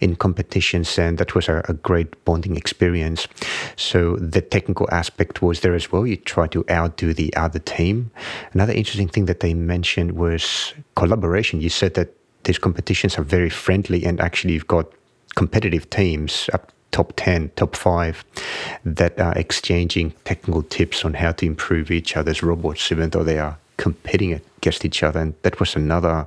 [0.00, 0.98] in competitions.
[0.98, 3.28] And that was a, a great bonding experience.
[3.76, 6.06] So the technical aspect was there as well.
[6.06, 8.10] You try to outdo the other team.
[8.52, 11.60] Another interesting thing that they mentioned was collaboration.
[11.60, 12.14] You said that
[12.44, 14.90] these competitions are very friendly, and actually, you've got
[15.36, 18.24] competitive teams up top 10, top 5
[18.84, 23.38] that are exchanging technical tips on how to improve each other's robots, even though they
[23.38, 25.20] are competing against each other.
[25.20, 26.26] And that was another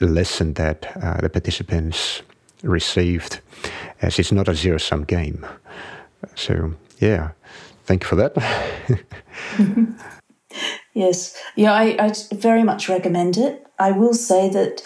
[0.00, 2.22] lesson that uh, the participants
[2.62, 3.40] received,
[4.02, 5.46] as it's not a zero sum game.
[6.34, 7.30] So, yeah,
[7.86, 8.34] thank you for that.
[10.98, 11.40] Yes.
[11.54, 13.64] Yeah, I, I very much recommend it.
[13.78, 14.82] I will say that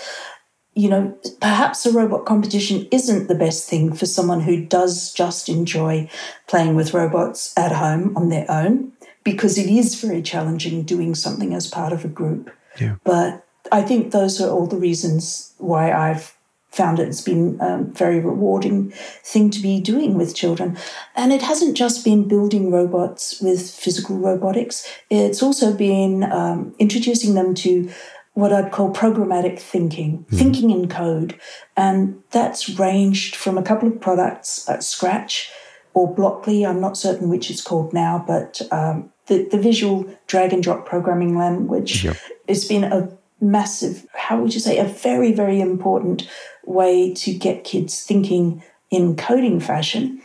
[0.74, 5.48] you know, perhaps a robot competition isn't the best thing for someone who does just
[5.48, 6.08] enjoy
[6.46, 11.54] playing with robots at home on their own, because it is very challenging doing something
[11.54, 12.50] as part of a group.
[12.80, 12.96] Yeah.
[13.04, 16.35] But I think those are all the reasons why I've
[16.70, 17.06] found it.
[17.06, 20.78] It's been a very rewarding thing to be doing with children.
[21.14, 27.35] And it hasn't just been building robots with physical robotics, it's also been um, introducing
[27.35, 27.90] them to
[28.34, 31.38] what I'd call programmatic thinking, mm thinking in code.
[31.76, 35.50] And that's ranged from a couple of products, at Scratch
[35.94, 40.52] or Blockly, I'm not certain which it's called now, but um, the, the visual drag
[40.52, 42.16] and drop programming language yep.
[42.48, 46.28] has been a massive, how would you say, a very, very important
[46.64, 50.22] way to get kids thinking in coding fashion.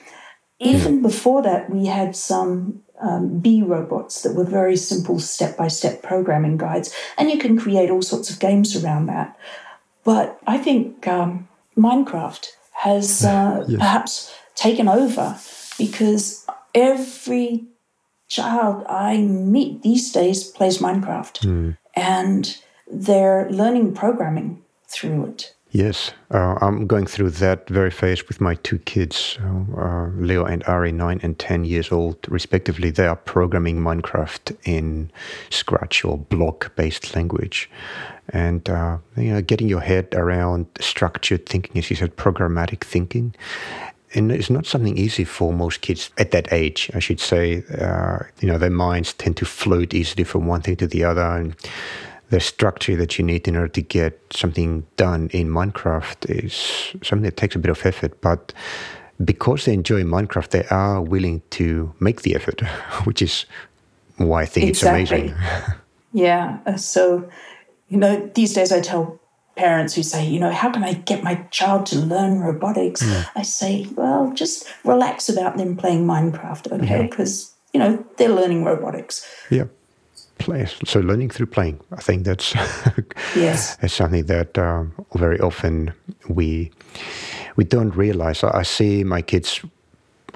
[0.60, 1.02] Even mm.
[1.02, 6.02] before that, we had some um, Bee robots that were very simple step by step
[6.02, 6.94] programming guides.
[7.18, 9.38] And you can create all sorts of games around that.
[10.04, 13.80] But I think um, Minecraft has uh, yes.
[13.80, 15.38] perhaps taken over
[15.78, 17.66] because every
[18.28, 21.78] child I meet these days plays Minecraft mm.
[21.96, 22.58] and
[22.90, 25.54] they're learning programming through it.
[25.72, 29.38] Yes, uh, I'm going through that very phase with my two kids,
[29.78, 32.90] uh, Leo and Ari, nine and 10 years old, respectively.
[32.90, 35.12] They are programming Minecraft in
[35.50, 37.70] Scratch or block based language.
[38.30, 43.36] And, uh, you know, getting your head around structured thinking, as you said, programmatic thinking.
[44.14, 47.64] And it's not something easy for most kids at that age, I should say.
[47.78, 51.22] Uh, you know, their minds tend to float easily from one thing to the other.
[51.22, 51.56] And,
[52.30, 57.24] the structure that you need in order to get something done in Minecraft is something
[57.24, 58.54] that takes a bit of effort, but
[59.24, 62.62] because they enjoy Minecraft, they are willing to make the effort,
[63.06, 63.46] which is
[64.18, 65.02] why I think exactly.
[65.02, 65.36] it's amazing.
[66.14, 66.60] yeah.
[66.66, 67.30] Uh, so,
[67.88, 69.20] you know, these days I tell
[69.56, 73.02] parents who say, you know, how can I get my child to learn robotics?
[73.02, 73.28] Mm.
[73.36, 77.04] I say, well, just relax about them playing Minecraft, okay?
[77.04, 79.26] Because, you know, they're learning robotics.
[79.50, 79.66] Yeah
[80.38, 80.68] play.
[80.86, 82.56] So learning through playing, I think that's
[83.36, 85.94] yes, it's something that um, very often
[86.28, 86.72] we
[87.56, 88.44] we don't realize.
[88.44, 89.62] I, I see my kids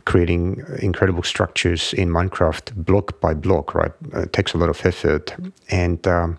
[0.06, 3.76] creating incredible structures in Minecraft block by block.
[3.76, 5.36] Right, it takes a lot of effort
[5.70, 6.06] and.
[6.08, 6.38] Um,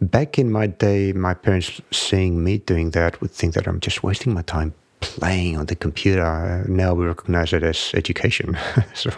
[0.00, 4.02] back in my day, my parents seeing me doing that would think that I'm just
[4.02, 6.64] wasting my time playing on the computer.
[6.68, 8.58] Now we recognize it as education.
[8.94, 9.10] so,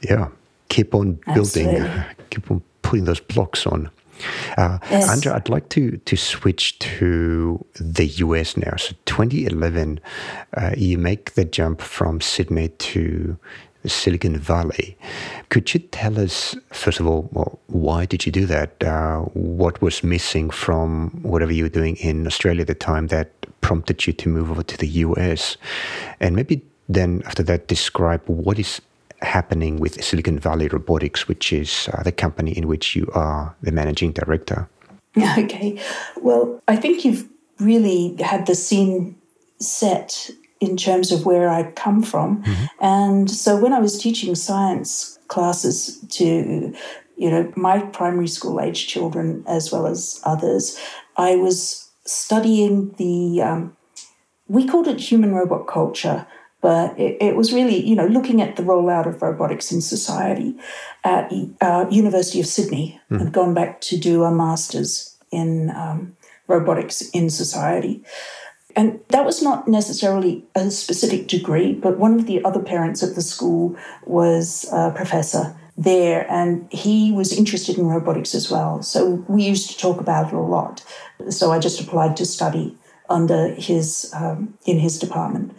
[0.00, 0.28] yeah,
[0.68, 1.86] keep on building,
[2.30, 3.90] keep on putting those blocks on.
[4.56, 5.10] Uh, yes.
[5.10, 8.76] Andra, I'd like to to switch to the US now.
[8.76, 10.00] So 2011,
[10.56, 13.36] uh, you make the jump from Sydney to
[13.86, 14.96] Silicon Valley.
[15.48, 18.82] Could you tell us, first of all, well, why did you do that?
[18.82, 23.30] Uh, what was missing from whatever you were doing in Australia at the time that
[23.60, 25.56] prompted you to move over to the US?
[26.20, 28.80] And maybe then after that, describe what is
[29.26, 33.72] happening with Silicon Valley Robotics, which is uh, the company in which you are the
[33.72, 34.68] managing director?
[35.38, 35.80] Okay.
[36.20, 37.26] Well, I think you've
[37.58, 39.16] really had the scene
[39.58, 42.42] set in terms of where I come from.
[42.42, 42.64] Mm-hmm.
[42.80, 46.74] And so when I was teaching science classes to
[47.16, 50.78] you know my primary school age children as well as others,
[51.16, 53.76] I was studying the um,
[54.48, 56.26] we called it human robot culture
[56.60, 60.56] but it, it, was really, you know, looking at the rollout of robotics in society
[61.04, 63.00] at uh, University of Sydney.
[63.10, 63.26] Mm.
[63.26, 66.16] I'd gone back to do a master's in um,
[66.46, 68.02] robotics in society.
[68.74, 73.14] And that was not necessarily a specific degree, but one of the other parents at
[73.14, 78.82] the school was a professor there, and he was interested in robotics as well.
[78.82, 80.84] So we used to talk about it a lot.
[81.30, 82.76] So I just applied to study
[83.08, 85.58] under his um, in his department.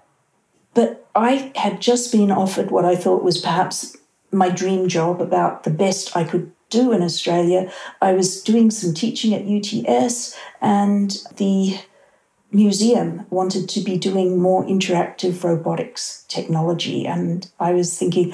[1.18, 3.98] I had just been offered what I thought was perhaps
[4.32, 7.72] my dream job about the best I could do in Australia.
[8.02, 11.80] I was doing some teaching at UTS, and the
[12.52, 17.06] museum wanted to be doing more interactive robotics technology.
[17.06, 18.34] And I was thinking,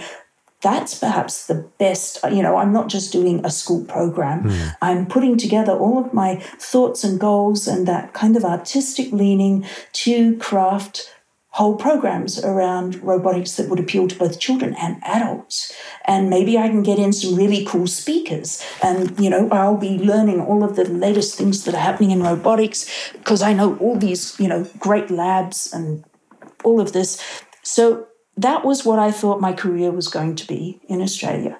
[0.61, 2.19] that's perhaps the best.
[2.23, 4.75] You know, I'm not just doing a school program, mm.
[4.81, 9.65] I'm putting together all of my thoughts and goals and that kind of artistic leaning
[9.93, 11.13] to craft
[11.53, 15.71] whole programs around robotics that would appeal to both children and adults.
[16.05, 18.63] And maybe I can get in some really cool speakers.
[18.81, 22.23] And, you know, I'll be learning all of the latest things that are happening in
[22.23, 26.03] robotics because I know all these, you know, great labs and
[26.63, 27.21] all of this.
[27.61, 31.59] So that was what I thought my career was going to be in Australia.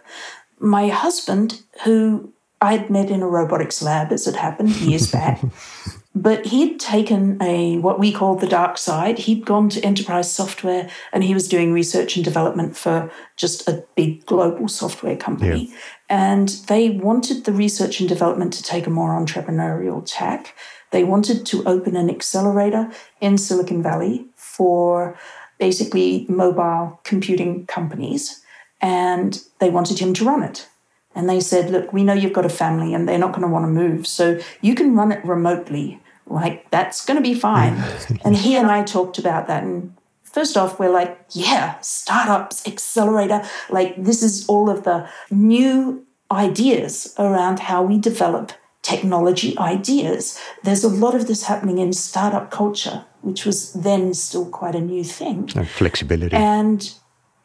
[0.58, 5.40] My husband, who I'd met in a robotics lab as it happened years back,
[6.16, 9.20] but he'd taken a what we call the dark side.
[9.20, 13.84] He'd gone to enterprise software and he was doing research and development for just a
[13.96, 15.70] big global software company.
[15.70, 15.78] Yeah.
[16.10, 20.56] And they wanted the research and development to take a more entrepreneurial tack.
[20.92, 25.18] They wanted to open an accelerator in Silicon Valley for
[25.58, 28.44] basically mobile computing companies,
[28.80, 30.68] and they wanted him to run it.
[31.16, 33.48] And they said, Look, we know you've got a family and they're not going to
[33.48, 34.08] want to move.
[34.08, 36.02] So you can run it remotely.
[36.26, 37.74] Like, that's going to be fine.
[38.26, 39.64] and he and I talked about that.
[39.64, 43.44] And first off, we're like, Yeah, startups, accelerator.
[43.70, 50.40] Like, this is all of the new ideas around how we develop technology ideas.
[50.64, 54.82] There's a lot of this happening in startup culture, which was then still quite a
[54.82, 55.50] new thing.
[55.56, 56.36] And flexibility.
[56.36, 56.94] And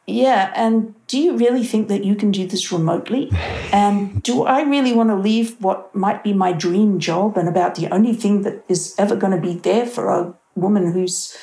[0.09, 3.31] yeah, and do you really think that you can do this remotely?
[3.75, 7.75] And do I really want to leave what might be my dream job and about
[7.75, 11.37] the only thing that is ever going to be there for a woman who's,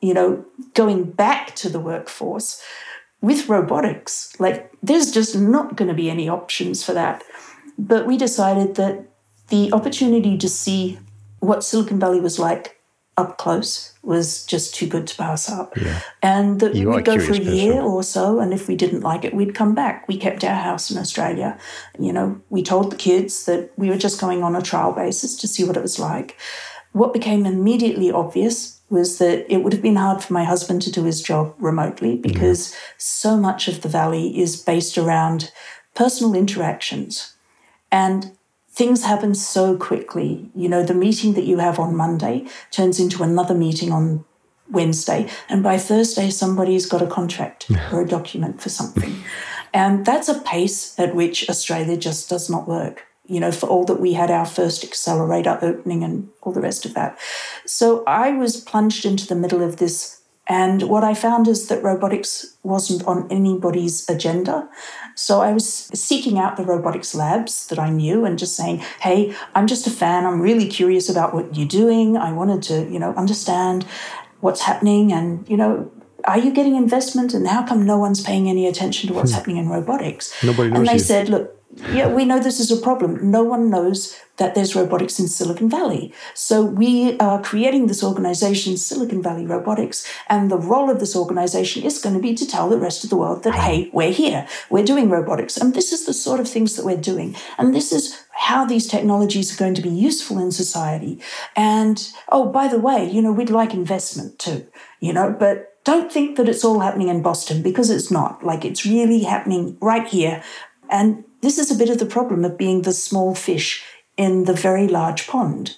[0.00, 0.44] you know,
[0.74, 2.60] going back to the workforce
[3.20, 4.34] with robotics?
[4.40, 7.22] Like, there's just not going to be any options for that.
[7.78, 9.06] But we decided that
[9.50, 10.98] the opportunity to see
[11.38, 12.79] what Silicon Valley was like
[13.16, 15.76] up close was just too good to pass up.
[15.76, 16.00] Yeah.
[16.22, 19.34] And that we'd go for a year or so, and if we didn't like it,
[19.34, 20.08] we'd come back.
[20.08, 21.58] We kept our house in Australia.
[21.98, 25.36] You know, we told the kids that we were just going on a trial basis
[25.36, 26.36] to see what it was like.
[26.92, 30.90] What became immediately obvious was that it would have been hard for my husband to
[30.90, 32.78] do his job remotely because yeah.
[32.98, 35.52] so much of the valley is based around
[35.94, 37.34] personal interactions.
[37.92, 38.36] And
[38.72, 40.50] things happen so quickly.
[40.54, 44.24] You know, the meeting that you have on Monday turns into another meeting on
[44.70, 45.28] Wednesday.
[45.48, 49.22] And by Thursday, somebody's got a contract or a document for something.
[49.74, 53.06] And that's a pace at which Australia just does not work.
[53.26, 56.84] You know, for all that we had our first accelerator opening and all the rest
[56.84, 57.16] of that.
[57.64, 61.80] So I was plunged into the middle of this and what I found is that
[61.84, 64.68] robotics wasn't on anybody's agenda.
[65.14, 69.34] So I was seeking out the robotics labs that I knew and just saying, hey,
[69.54, 70.26] I'm just a fan.
[70.26, 72.16] I'm really curious about what you're doing.
[72.16, 73.84] I wanted to, you know, understand
[74.40, 75.90] what's happening and, you know,
[76.24, 79.36] are you getting investment and how come no one's paying any attention to what's hmm.
[79.36, 80.32] happening in robotics?
[80.42, 80.78] Nobody knows.
[80.78, 80.98] And they you.
[80.98, 81.59] said, look,
[81.92, 83.30] yeah, we know this is a problem.
[83.30, 86.14] No one knows that there's robotics in Silicon Valley.
[86.34, 91.82] So we are creating this organization, Silicon Valley Robotics, and the role of this organization
[91.82, 94.48] is going to be to tell the rest of the world that, hey, we're here,
[94.70, 97.36] we're doing robotics, and this is the sort of things that we're doing.
[97.58, 101.20] And this is how these technologies are going to be useful in society.
[101.54, 104.66] And oh, by the way, you know, we'd like investment too,
[105.00, 108.42] you know, but don't think that it's all happening in Boston because it's not.
[108.44, 110.42] Like it's really happening right here.
[110.88, 113.84] And this is a bit of the problem of being the small fish
[114.16, 115.76] in the very large pond.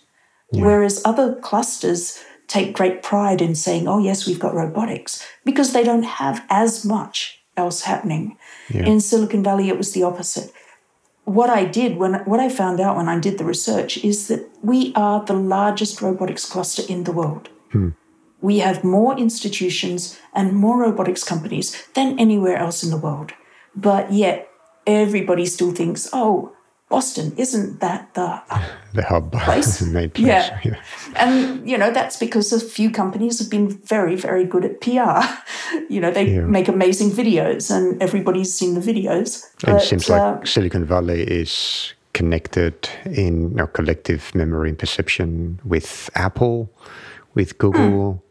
[0.51, 0.65] Yeah.
[0.65, 5.83] Whereas other clusters take great pride in saying, oh, yes, we've got robotics, because they
[5.83, 8.37] don't have as much else happening.
[8.69, 8.85] Yeah.
[8.85, 10.53] In Silicon Valley, it was the opposite.
[11.25, 14.49] What I did when what I found out when I did the research is that
[14.61, 17.49] we are the largest robotics cluster in the world.
[17.71, 17.91] Hmm.
[18.41, 23.33] We have more institutions and more robotics companies than anywhere else in the world.
[23.77, 24.49] But yet
[24.87, 26.53] everybody still thinks, oh,
[26.93, 28.43] Boston, isn't that the
[28.93, 29.81] the hub place?
[29.93, 30.11] place.
[30.17, 30.61] Yeah.
[30.63, 30.77] yeah.
[31.17, 35.25] and you know that's because a few companies have been very, very good at PR.
[35.89, 36.41] you know, they yeah.
[36.43, 39.43] make amazing videos, and everybody's seen the videos.
[39.65, 44.79] And but, it seems uh, like Silicon Valley is connected in know, collective memory and
[44.79, 46.69] perception with Apple,
[47.35, 48.23] with Google.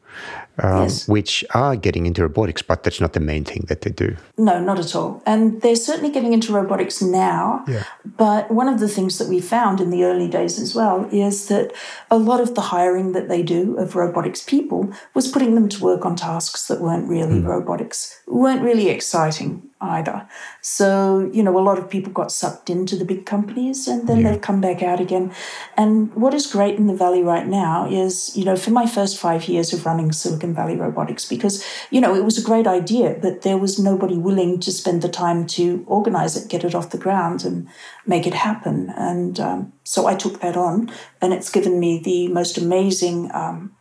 [0.60, 1.08] Um, yes.
[1.08, 4.18] which are getting into robotics, but that's not the main thing that they do.
[4.38, 5.24] No, not at all.
[5.26, 7.64] And they're certainly getting into robotics now.
[7.68, 7.86] Yeah.
[8.06, 11.48] But one of the things that we found in the early days as well is
[11.48, 11.72] that
[12.12, 15.84] a lot of the hiring that they do of robotics people was putting them to
[15.84, 17.48] work on tasks that weren't really mm.
[17.48, 19.71] robotics, weren't really exciting.
[19.82, 20.28] Either.
[20.62, 24.20] So, you know, a lot of people got sucked into the big companies and then
[24.20, 24.32] yeah.
[24.32, 25.34] they've come back out again.
[25.76, 29.18] And what is great in the Valley right now is, you know, for my first
[29.18, 33.18] five years of running Silicon Valley Robotics, because, you know, it was a great idea,
[33.22, 36.92] but there was nobody willing to spend the time to organize it, get it off
[36.92, 37.68] the ground and
[38.06, 38.94] make it happen.
[38.96, 43.76] And um, so I took that on and it's given me the most amazing um,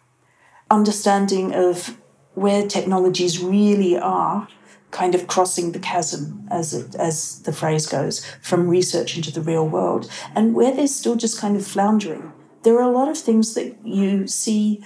[0.70, 1.96] understanding of
[2.34, 4.48] where technologies really are
[4.90, 9.40] kind of crossing the chasm, as it, as the phrase goes, from research into the
[9.40, 12.32] real world, and where they're still just kind of floundering.
[12.62, 14.84] There are a lot of things that you see,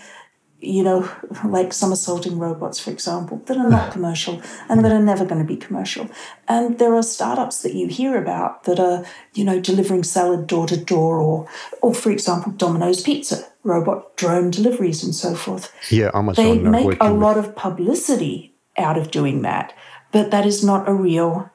[0.61, 1.11] you know,
[1.45, 5.47] like somersaulting robots, for example, that are not commercial and that are never going to
[5.47, 6.09] be commercial.
[6.47, 10.67] And there are startups that you hear about that are, you know, delivering salad door
[10.69, 11.49] to door, or,
[11.83, 15.75] or for example, Domino's Pizza robot drone deliveries and so forth.
[15.91, 16.63] Yeah, I'm Amazon.
[16.63, 19.73] They make a lot of publicity out of doing that
[20.15, 21.51] but that is not a real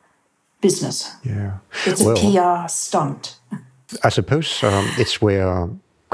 [0.59, 1.09] business.
[1.23, 1.59] Yeah.
[1.85, 3.39] It's a PR stunt.
[4.03, 5.69] I suppose um, it's where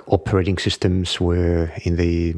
[0.06, 2.36] operating systems were in the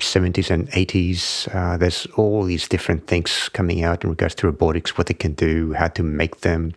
[0.00, 1.48] 70s and 80s.
[1.54, 5.34] Uh, there's all these different things coming out in regards to robotics, what they can
[5.34, 6.74] do, how to make them.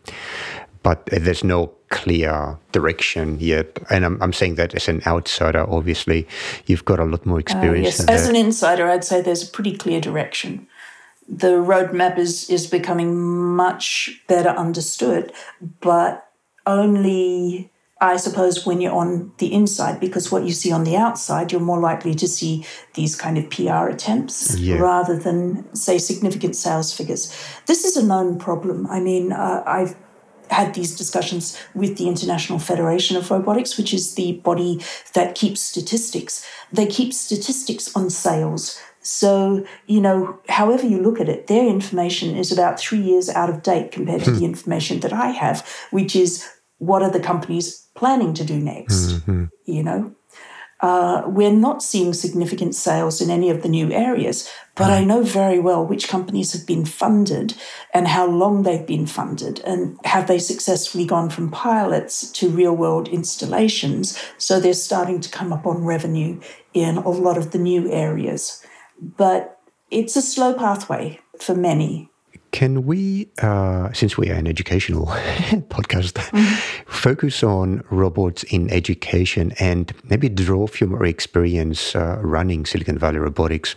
[0.83, 3.79] But there's no clear direction yet.
[3.89, 6.27] And I'm, I'm saying that as an outsider, obviously,
[6.67, 7.99] you've got a lot more uh, experience.
[8.01, 10.67] Uh, yes, as an insider, I'd say there's a pretty clear direction
[11.27, 13.17] the roadmap is is becoming
[13.55, 15.33] much better understood,
[15.81, 16.29] but
[16.65, 21.51] only I suppose when you're on the inside, because what you see on the outside,
[21.51, 24.77] you're more likely to see these kind of PR attempts yeah.
[24.77, 27.33] rather than say significant sales figures.
[27.65, 28.85] This is a known problem.
[28.87, 29.95] I mean, uh, I've
[30.51, 34.79] had these discussions with the International Federation of Robotics, which is the body
[35.13, 36.45] that keeps statistics.
[36.71, 38.79] They keep statistics on sales.
[39.07, 43.49] So, you know, however you look at it, their information is about three years out
[43.49, 44.45] of date compared to the hmm.
[44.45, 46.45] information that I have, which is
[46.79, 49.13] what are the companies planning to do next?
[49.13, 49.45] Mm-hmm.
[49.63, 50.15] You know,
[50.81, 55.23] uh, we're not seeing significant sales in any of the new areas, but I know
[55.23, 57.55] very well which companies have been funded
[57.93, 62.75] and how long they've been funded and have they successfully gone from pilots to real
[62.75, 64.21] world installations.
[64.37, 66.41] So they're starting to come up on revenue
[66.73, 68.63] in a lot of the new areas
[69.01, 69.59] but
[69.91, 72.09] it's a slow pathway for many.
[72.51, 75.05] Can we, uh, since we are an educational
[75.69, 76.89] podcast, mm-hmm.
[76.89, 83.19] focus on robots in education and maybe draw from your experience uh, running Silicon Valley
[83.19, 83.75] Robotics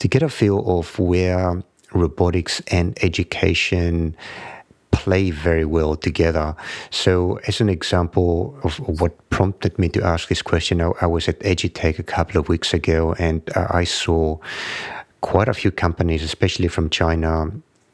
[0.00, 1.62] to get a feel of where
[1.92, 4.16] robotics and education
[4.98, 6.54] play very well together.
[6.90, 11.28] So, as an example of what prompted me to ask this question, I, I was
[11.28, 14.38] at Edutech a couple of weeks ago, and uh, I saw
[15.20, 17.30] quite a few companies, especially from China,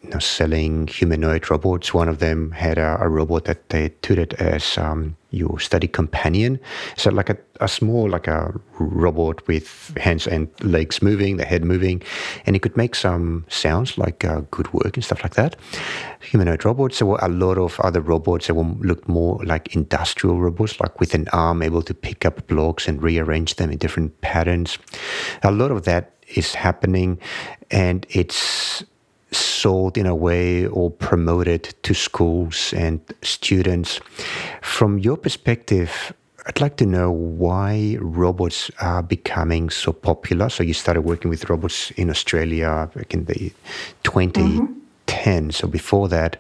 [0.02, 1.92] you know, selling humanoid robots.
[1.92, 6.59] One of them had a, a robot that they treated as um, your study companion.
[6.97, 11.64] So like a, a small, like a robot with hands and legs moving, the head
[11.64, 12.03] moving,
[12.47, 15.57] and it could make some sounds like uh, good work and stuff like that.
[16.20, 16.99] Humanoid robots.
[16.99, 21.14] There were a lot of other robots that looked more like industrial robots, like with
[21.14, 24.78] an arm able to pick up blocks and rearrange them in different patterns.
[25.43, 27.18] A lot of that is happening,
[27.70, 28.85] and it's
[29.64, 33.98] sold in a way or promoted to schools and students.
[34.60, 36.12] From your perspective,
[36.46, 40.50] I'd like to know why robots are becoming so popular.
[40.50, 43.52] So you started working with robots in Australia back in the
[44.02, 44.68] 2010.
[45.06, 45.50] Mm-hmm.
[45.50, 46.36] So before that,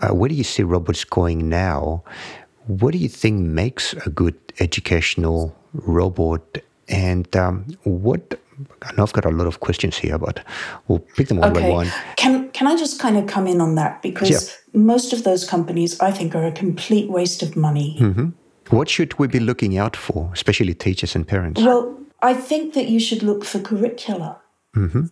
[0.00, 2.02] uh, where do you see robots going now?
[2.66, 6.44] What do you think makes a good educational robot?
[6.88, 8.40] And um, what
[8.82, 10.44] I know I've got a lot of questions here, but
[10.86, 11.62] we'll pick them one okay.
[11.62, 11.92] by one.
[12.16, 14.80] Can can I just kind of come in on that because yeah.
[14.80, 17.96] most of those companies I think are a complete waste of money.
[18.00, 18.28] Mm-hmm.
[18.70, 21.62] What should we be looking out for, especially teachers and parents?
[21.62, 24.40] Well, I think that you should look for curricula.
[24.76, 25.06] Mm-hmm.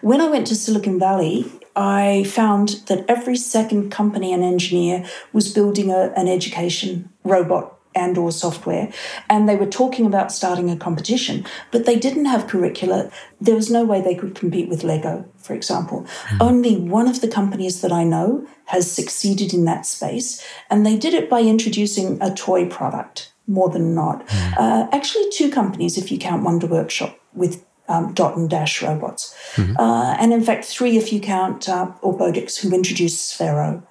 [0.00, 1.44] When I went to Silicon Valley,
[1.76, 8.18] I found that every second company and engineer was building a, an education robot and
[8.18, 8.92] or software
[9.28, 13.70] and they were talking about starting a competition but they didn't have curricula there was
[13.70, 16.40] no way they could compete with lego for example mm.
[16.40, 20.96] only one of the companies that i know has succeeded in that space and they
[20.96, 24.56] did it by introducing a toy product more than not mm.
[24.58, 29.34] uh, actually two companies if you count wonder workshop with um, dot and dash robots
[29.54, 29.76] mm-hmm.
[29.76, 33.82] uh, and in fact three if you count uh, Orbotix who introduced sphero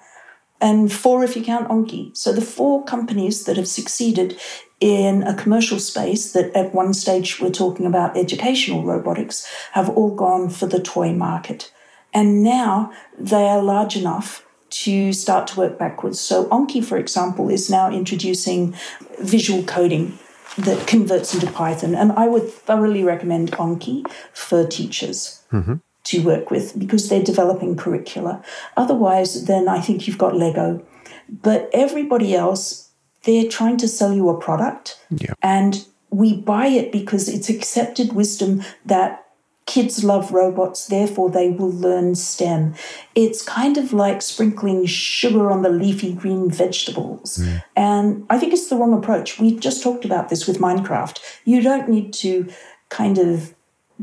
[0.60, 2.16] and four if you count Anki.
[2.16, 4.38] So the four companies that have succeeded
[4.80, 10.14] in a commercial space that at one stage we're talking about educational robotics have all
[10.14, 11.72] gone for the toy market.
[12.12, 16.20] And now they are large enough to start to work backwards.
[16.20, 18.74] So Anki, for example, is now introducing
[19.20, 20.18] visual coding
[20.58, 21.94] that converts into Python.
[21.94, 25.74] And I would thoroughly recommend Anki for teachers mm-hmm.
[26.06, 28.42] To work with because they're developing curricula.
[28.76, 30.84] Otherwise, then I think you've got Lego.
[31.28, 32.90] But everybody else,
[33.24, 35.00] they're trying to sell you a product.
[35.10, 35.34] Yeah.
[35.42, 39.26] And we buy it because it's accepted wisdom that
[39.66, 42.74] kids love robots, therefore they will learn STEM.
[43.16, 47.38] It's kind of like sprinkling sugar on the leafy green vegetables.
[47.38, 47.62] Mm.
[47.74, 49.40] And I think it's the wrong approach.
[49.40, 51.18] We just talked about this with Minecraft.
[51.44, 52.48] You don't need to
[52.90, 53.54] kind of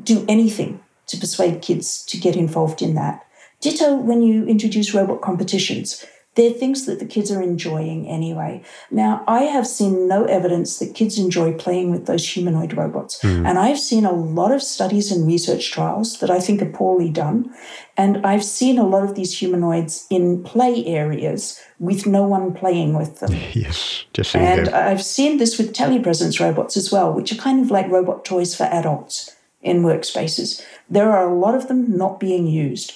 [0.04, 0.83] do anything
[1.14, 3.26] to persuade kids to get involved in that.
[3.62, 6.04] Ditto when you introduce robot competitions.
[6.36, 8.64] They're things that the kids are enjoying anyway.
[8.90, 13.22] Now, I have seen no evidence that kids enjoy playing with those humanoid robots.
[13.22, 13.48] Mm.
[13.48, 17.12] And I've seen a lot of studies and research trials that I think are poorly
[17.12, 17.54] done.
[17.96, 22.98] And I've seen a lot of these humanoids in play areas with no one playing
[22.98, 23.34] with them.
[23.54, 24.70] Yes, just And.
[24.70, 28.56] I've seen this with telepresence robots as well, which are kind of like robot toys
[28.56, 30.62] for adults in workspaces.
[30.90, 32.94] There are a lot of them not being used.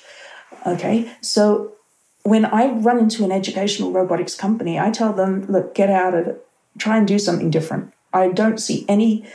[0.65, 1.73] Okay, so
[2.23, 6.27] when I run into an educational robotics company, I tell them, look, get out of
[6.27, 6.47] it.
[6.77, 7.93] Try and do something different.
[8.13, 9.25] I don't see any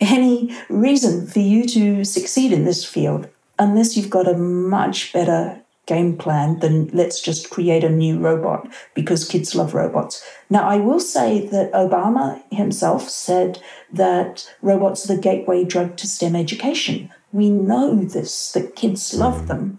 [0.00, 3.28] any reason for you to succeed in this field
[3.58, 8.68] unless you've got a much better game plan than let's just create a new robot
[8.94, 10.24] because kids love robots.
[10.48, 13.60] Now, I will say that Obama himself said
[13.92, 17.10] that robots are the gateway drug to STEM education.
[17.32, 19.46] We know this, that kids love mm.
[19.48, 19.78] them,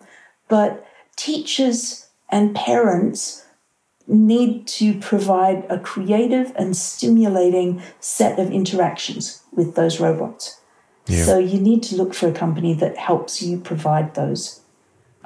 [0.50, 0.86] but
[1.16, 3.46] teachers and parents
[4.08, 10.60] need to provide a creative and stimulating set of interactions with those robots.
[11.08, 11.24] Yeah.
[11.24, 14.62] So you need to look for a company that helps you provide those.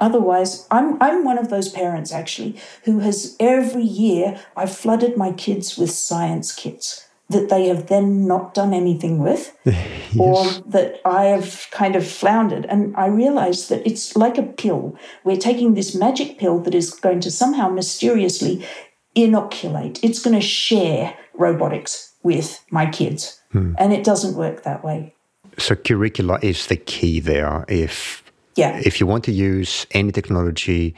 [0.00, 5.32] Otherwise, I'm, I'm one of those parents actually who has every year I've flooded my
[5.32, 10.16] kids with science kits that they have then not done anything with, yes.
[10.18, 12.64] or that I have kind of floundered.
[12.66, 14.96] And I realized that it's like a pill.
[15.24, 18.66] We're taking this magic pill that is going to somehow mysteriously
[19.14, 23.40] inoculate, it's going to share robotics with my kids.
[23.52, 23.74] Hmm.
[23.78, 25.14] And it doesn't work that way.
[25.58, 27.64] So, curricula is the key there.
[27.68, 28.22] If
[28.58, 28.80] yeah.
[28.84, 30.94] if you want to use any technology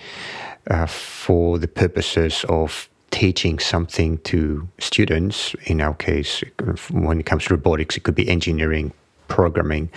[0.71, 6.43] uh, for the purposes of teaching something to students, in our case,
[6.91, 8.93] when it comes to robotics, it could be engineering,
[9.29, 9.91] programming,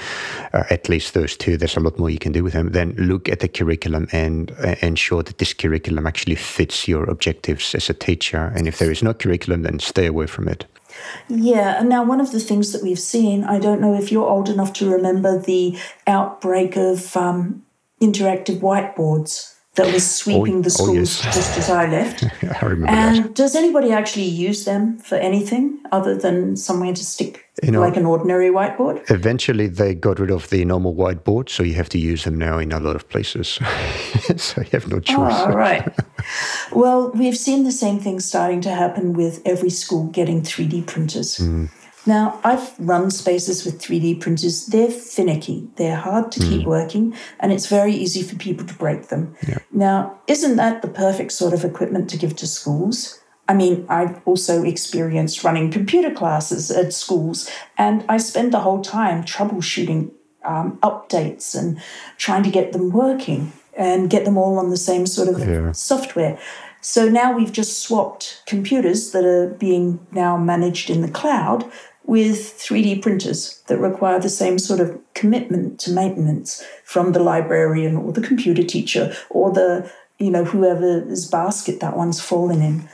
[0.53, 1.57] uh, at least those two.
[1.57, 2.71] There's a lot more you can do with them.
[2.71, 7.75] Then look at the curriculum and uh, ensure that this curriculum actually fits your objectives
[7.75, 8.51] as a teacher.
[8.55, 10.65] And if there is no curriculum, then stay away from it.
[11.27, 14.27] Yeah, and now one of the things that we've seen, I don't know if you're
[14.29, 15.77] old enough to remember the
[16.07, 17.63] outbreak of um,
[18.01, 21.35] interactive whiteboards that was sweeping oh, the schools oh, yes.
[21.35, 22.23] just as I left.
[22.43, 23.33] I remember and that.
[23.33, 27.97] does anybody actually use them for anything other than somewhere to stick you know, like
[27.97, 29.09] an ordinary whiteboard?
[29.09, 32.59] Eventually, they got rid of the normal whiteboard, so you have to use them now
[32.59, 33.47] in a lot of places.
[34.37, 35.33] so you have no choice.
[35.35, 35.91] Oh, right.
[36.71, 41.37] well, we've seen the same thing starting to happen with every school getting 3D printers.
[41.37, 41.69] Mm.
[42.05, 44.65] Now, I've run spaces with 3D printers.
[44.65, 46.49] They're finicky, they're hard to mm.
[46.49, 49.35] keep working, and it's very easy for people to break them.
[49.47, 49.59] Yeah.
[49.71, 53.19] Now, isn't that the perfect sort of equipment to give to schools?
[53.47, 58.81] I mean, I've also experienced running computer classes at schools, and I spend the whole
[58.81, 60.11] time troubleshooting
[60.45, 61.81] um, updates and
[62.17, 65.71] trying to get them working and get them all on the same sort of yeah.
[65.71, 66.37] software.
[66.81, 71.69] So now we've just swapped computers that are being now managed in the cloud
[72.05, 77.95] with 3D printers that require the same sort of commitment to maintenance from the librarian
[77.95, 79.89] or the computer teacher or the,
[80.19, 82.89] you know, whoever's basket that one's fallen in.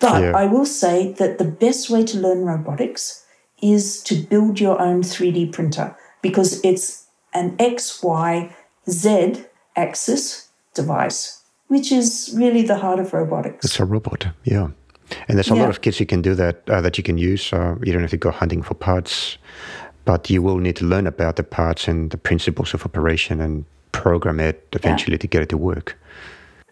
[0.00, 0.36] But yeah.
[0.36, 3.24] I will say that the best way to learn robotics
[3.60, 8.54] is to build your own 3D printer because it's an X, Y,
[8.88, 9.44] Z
[9.76, 13.64] axis device, which is really the heart of robotics.
[13.64, 14.68] It's a robot, yeah.
[15.28, 15.62] And there's a yeah.
[15.62, 17.52] lot of kits you can do that uh, that you can use.
[17.52, 19.38] Uh, you don't have to go hunting for parts,
[20.04, 23.64] but you will need to learn about the parts and the principles of operation and
[23.92, 25.18] program it eventually yeah.
[25.18, 25.98] to get it to work.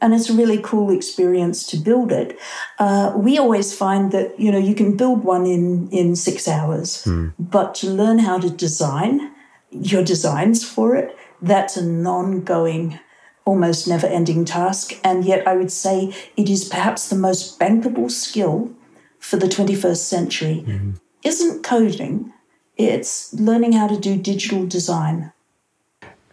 [0.01, 2.39] And it's a really cool experience to build it.
[2.79, 7.05] Uh, we always find that you know you can build one in in six hours,
[7.05, 7.33] mm.
[7.39, 9.33] but to learn how to design
[9.71, 12.99] your designs for it, that's an ongoing
[13.47, 15.01] almost never ending task.
[15.03, 18.71] And yet, I would say it is perhaps the most bankable skill
[19.19, 20.65] for the 21st century.
[20.67, 20.91] Mm-hmm.
[21.23, 22.33] Isn't coding,
[22.77, 25.33] it's learning how to do digital design.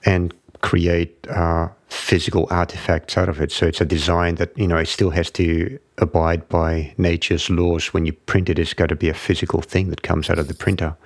[0.06, 3.52] And create uh, physical artifacts out of it.
[3.52, 7.94] So it's a design that you know it still has to abide by nature's laws.
[7.94, 10.48] When you print it, it's got to be a physical thing that comes out of
[10.48, 10.98] the printer.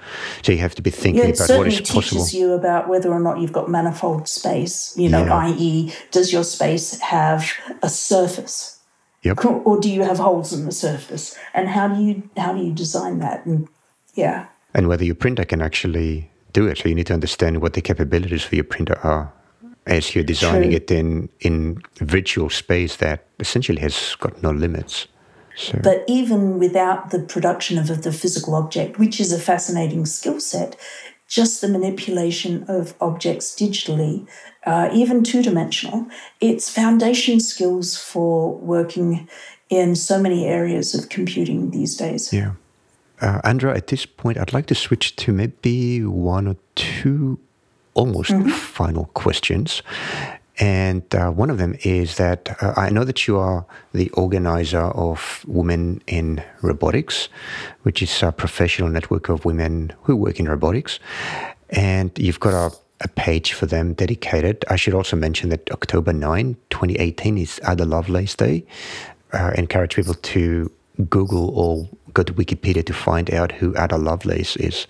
[0.44, 2.00] So you have to be thinking yeah, about what is possible.
[2.00, 4.98] It teaches you about whether or not you've got manifold space.
[4.98, 5.38] You know, yeah.
[5.38, 7.52] i.e., does your space have
[7.84, 8.80] a surface?
[9.24, 9.44] Yep.
[9.46, 11.38] Or do you have holes in the surface?
[11.54, 13.46] And how do you how do you design that?
[13.46, 13.68] And
[14.16, 14.48] yeah.
[14.74, 16.78] And whether your printer can actually do it.
[16.78, 19.34] So you need to understand what the capabilities for your printer are
[19.88, 20.78] as you're designing True.
[20.78, 25.08] it in in virtual space that essentially has got no limits.
[25.56, 25.80] So.
[25.82, 30.76] But even without the production of the physical object, which is a fascinating skill set,
[31.28, 34.28] just the manipulation of objects digitally,
[34.66, 36.06] uh, even two dimensional,
[36.40, 39.28] it's foundation skills for working
[39.70, 42.32] in so many areas of computing these days.
[42.32, 42.54] Yeah.
[43.20, 47.40] Uh, Andra, at this point, I'd like to switch to maybe one or two
[47.98, 48.50] almost mm-hmm.
[48.50, 49.82] final questions.
[50.60, 54.82] And uh, one of them is that uh, I know that you are the organizer
[54.82, 57.30] of Women in Robotics,
[57.84, 61.00] which is a professional network of women who work in robotics.
[61.70, 64.66] And you've got a, a page for them dedicated.
[64.70, 68.66] I should also mention that October 9, 2018 is Ada Lovelace Day.
[69.34, 70.72] Uh, encourage people to
[71.10, 74.88] Google or go to Wikipedia to find out who Ada Lovelace is.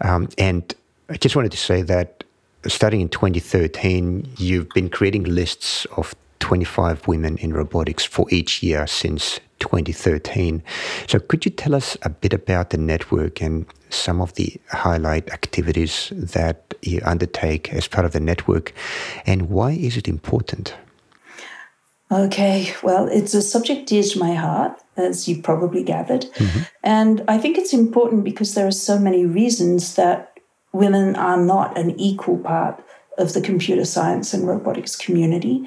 [0.00, 0.72] Um, and
[1.08, 2.21] I just wanted to say that
[2.66, 8.86] starting in 2013, you've been creating lists of 25 women in robotics for each year
[8.86, 10.62] since 2013.
[11.06, 15.30] So, could you tell us a bit about the network and some of the highlight
[15.30, 18.72] activities that you undertake as part of the network,
[19.24, 20.74] and why is it important?
[22.10, 26.22] Okay, well, it's a subject dear to my heart, as you've probably gathered.
[26.34, 26.60] Mm-hmm.
[26.82, 30.31] And I think it's important because there are so many reasons that
[30.72, 32.82] women are not an equal part
[33.18, 35.66] of the computer science and robotics community.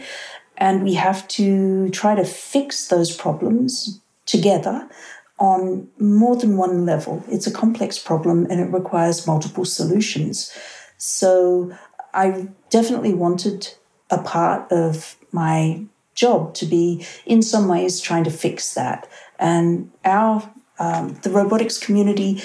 [0.58, 4.90] And we have to try to fix those problems together
[5.38, 7.24] on more than one level.
[7.30, 10.52] It's a complex problem and it requires multiple solutions.
[10.98, 11.76] So
[12.14, 13.74] I definitely wanted
[14.10, 15.84] a part of my
[16.14, 19.08] job to be, in some ways, trying to fix that.
[19.38, 20.50] And our
[20.80, 22.42] um, the robotics community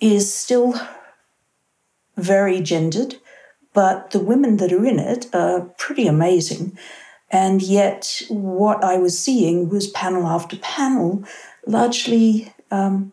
[0.00, 0.74] is still
[2.20, 3.16] very gendered,
[3.72, 6.76] but the women that are in it are pretty amazing.
[7.30, 11.24] And yet, what I was seeing was panel after panel,
[11.66, 13.12] largely um,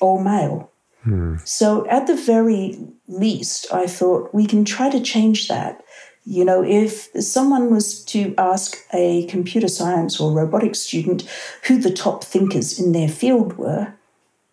[0.00, 0.70] all male.
[1.02, 1.36] Hmm.
[1.44, 2.78] So, at the very
[3.08, 5.82] least, I thought we can try to change that.
[6.24, 11.22] You know, if someone was to ask a computer science or robotics student
[11.64, 13.94] who the top thinkers in their field were,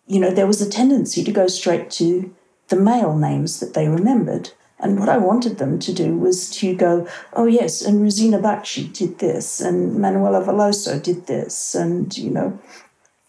[0.06, 2.34] you know, there was a tendency to go straight to
[2.68, 4.50] the male names that they remembered.
[4.78, 8.92] And what I wanted them to do was to go, oh, yes, and Ruzena Bajcsy
[8.92, 12.58] did this, and Manuela Veloso did this, and, you know,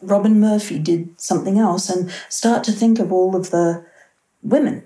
[0.01, 3.85] Robin Murphy did something else, and start to think of all of the
[4.41, 4.83] women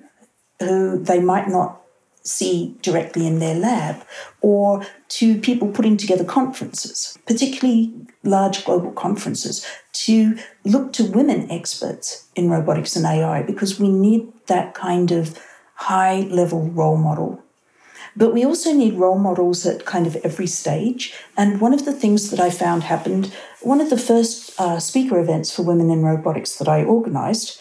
[0.59, 1.81] who they might not
[2.29, 4.05] see directly in their lab,
[4.41, 12.27] or to people putting together conferences, particularly large global conferences, to look to women experts
[12.35, 15.37] in robotics and AI because we need that kind of
[15.75, 17.41] high level role model.
[18.15, 21.13] But we also need role models at kind of every stage.
[21.37, 25.19] And one of the things that I found happened, one of the first uh, speaker
[25.19, 27.59] events for women in robotics that I organized,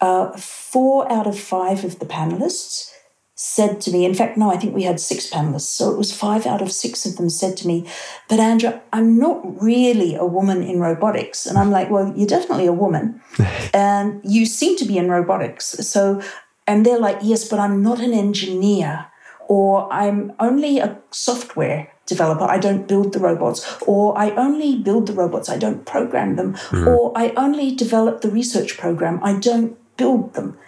[0.00, 2.90] uh, four out of five of the panelists
[3.38, 5.68] said to me, in fact, no, I think we had six panelists.
[5.68, 7.86] So it was five out of six of them said to me,
[8.30, 11.44] But Andra, I'm not really a woman in robotics.
[11.44, 13.20] And I'm like, Well, you're definitely a woman.
[13.74, 15.66] and you seem to be in robotics.
[15.86, 16.22] So,
[16.66, 19.06] and they're like, Yes, but I'm not an engineer.
[19.48, 22.44] Or I'm only a software developer.
[22.44, 23.80] I don't build the robots.
[23.82, 25.50] Or I only build the robots.
[25.50, 26.54] I don't program them.
[26.70, 26.86] Mm.
[26.86, 29.20] Or I only develop the research program.
[29.22, 30.58] I don't build them.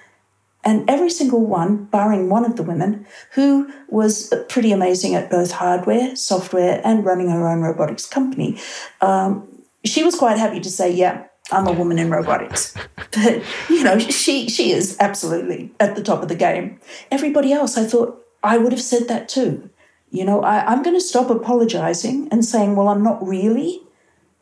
[0.69, 5.51] And every single one, barring one of the women, who was pretty amazing at both
[5.51, 8.61] hardware, software, and running her own robotics company,
[9.01, 9.49] um,
[9.87, 12.75] she was quite happy to say, Yeah, I'm a woman in robotics.
[13.13, 16.79] But, you know, she, she is absolutely at the top of the game.
[17.11, 19.71] Everybody else, I thought, I would have said that too.
[20.11, 23.81] You know, I, I'm going to stop apologizing and saying, Well, I'm not really.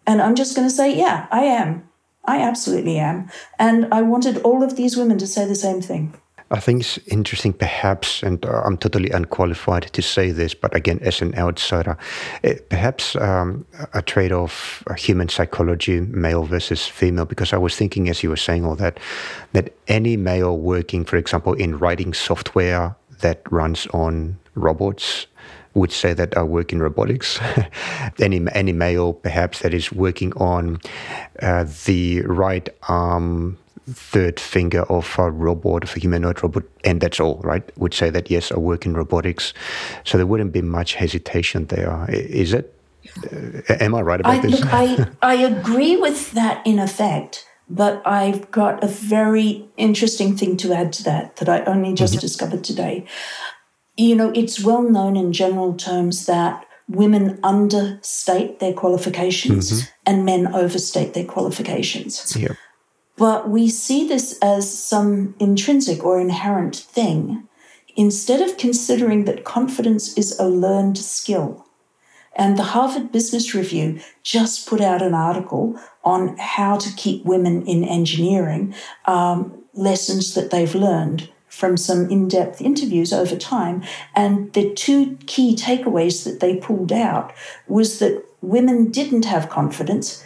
[0.09, 1.86] And I'm just going to say, Yeah, I am.
[2.27, 3.31] I absolutely am.
[3.59, 6.14] And I wanted all of these women to say the same thing.
[6.51, 11.01] I think it's interesting, perhaps, and uh, I'm totally unqualified to say this, but again,
[11.03, 11.99] as an outsider,
[12.45, 17.74] it, eh, perhaps um, a trade off human psychology, male versus female, because I was
[17.74, 19.01] thinking as you were saying all that,
[19.55, 25.27] that any male working, for example, in writing software that runs on robots
[25.77, 27.39] would say that I work in robotics.
[28.18, 30.81] any any male perhaps that is working on
[31.43, 33.59] uh, the right arm
[33.89, 37.62] third finger of a robot, of a humanoid robot, and that's all, right?
[37.79, 39.55] Would say that yes, I work in robotics,
[40.05, 42.07] so there wouldn't be much hesitation there.
[42.11, 42.72] Is it?
[43.33, 44.61] Uh, am I right about I, this?
[44.61, 50.57] Look, I I agree with that in effect, but I've got a very interesting thing
[50.59, 52.20] to add to that that I only just mm-hmm.
[52.20, 53.07] discovered today.
[53.97, 59.91] You know, it's well known in general terms that women understate their qualifications mm-hmm.
[60.05, 62.37] and men overstate their qualifications.
[62.37, 62.57] Yep.
[63.17, 67.49] But we see this as some intrinsic or inherent thing
[67.97, 71.65] instead of considering that confidence is a learned skill.
[72.39, 77.67] And the Harvard Business Review just put out an article on how to keep women
[77.67, 78.75] in engineering,
[79.07, 83.83] um, lessons that they've learned from some in depth interviews over time.
[84.15, 87.33] And the two key takeaways that they pulled out
[87.67, 90.23] was that women didn't have confidence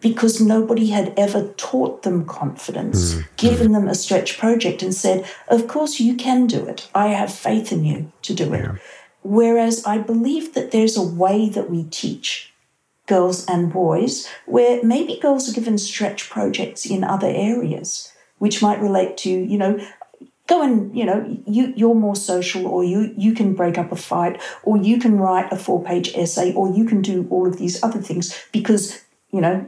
[0.00, 3.26] because nobody had ever taught them confidence, mm.
[3.38, 6.90] given them a stretch project and said, Of course, you can do it.
[6.94, 8.60] I have faith in you to do it.
[8.60, 8.76] Yeah.
[9.22, 12.52] Whereas I believe that there's a way that we teach
[13.06, 18.80] girls and boys where maybe girls are given stretch projects in other areas, which might
[18.80, 19.80] relate to, you know,
[20.46, 23.96] go and you know you you're more social or you you can break up a
[23.96, 27.58] fight or you can write a four page essay or you can do all of
[27.58, 29.66] these other things because you know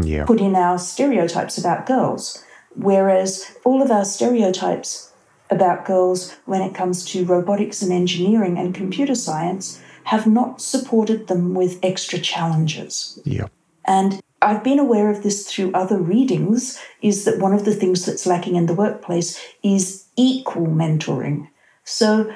[0.00, 0.24] yeah.
[0.24, 2.44] put in our stereotypes about girls.
[2.74, 5.12] Whereas all of our stereotypes
[5.50, 11.28] about girls when it comes to robotics and engineering and computer science have not supported
[11.28, 13.20] them with extra challenges.
[13.24, 13.48] Yeah.
[13.84, 18.04] And I've been aware of this through other readings is that one of the things
[18.04, 21.48] that's lacking in the workplace is equal mentoring.
[21.84, 22.34] So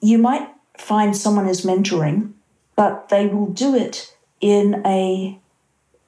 [0.00, 0.48] you might
[0.78, 2.32] find someone is mentoring,
[2.74, 5.38] but they will do it in a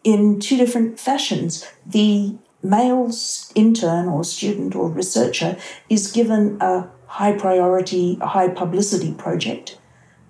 [0.02, 1.66] in two different fashions.
[1.86, 3.12] The male
[3.54, 5.58] intern or student or researcher
[5.90, 9.78] is given a high priority, high publicity project,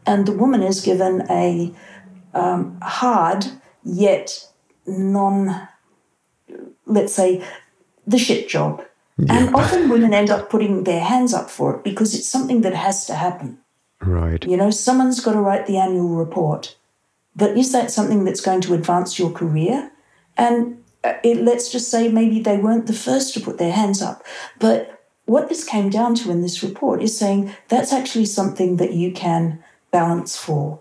[0.05, 1.73] and the woman is given a
[2.35, 3.47] um, hard
[3.85, 4.49] yet
[4.87, 5.69] non,
[6.87, 7.45] let's say,
[8.07, 8.85] the shit job.
[9.19, 9.39] Yeah.
[9.39, 12.75] And often women end up putting their hands up for it because it's something that
[12.75, 13.59] has to happen.
[14.01, 14.45] Right.
[14.45, 16.77] You know, someone's got to write the annual report.
[17.37, 19.91] But is that something that's going to advance your career?
[20.37, 24.03] And uh, it, let's just say maybe they weren't the first to put their hands
[24.03, 24.25] up.
[24.59, 28.93] But what this came down to in this report is saying that's actually something that
[28.93, 30.81] you can balance for.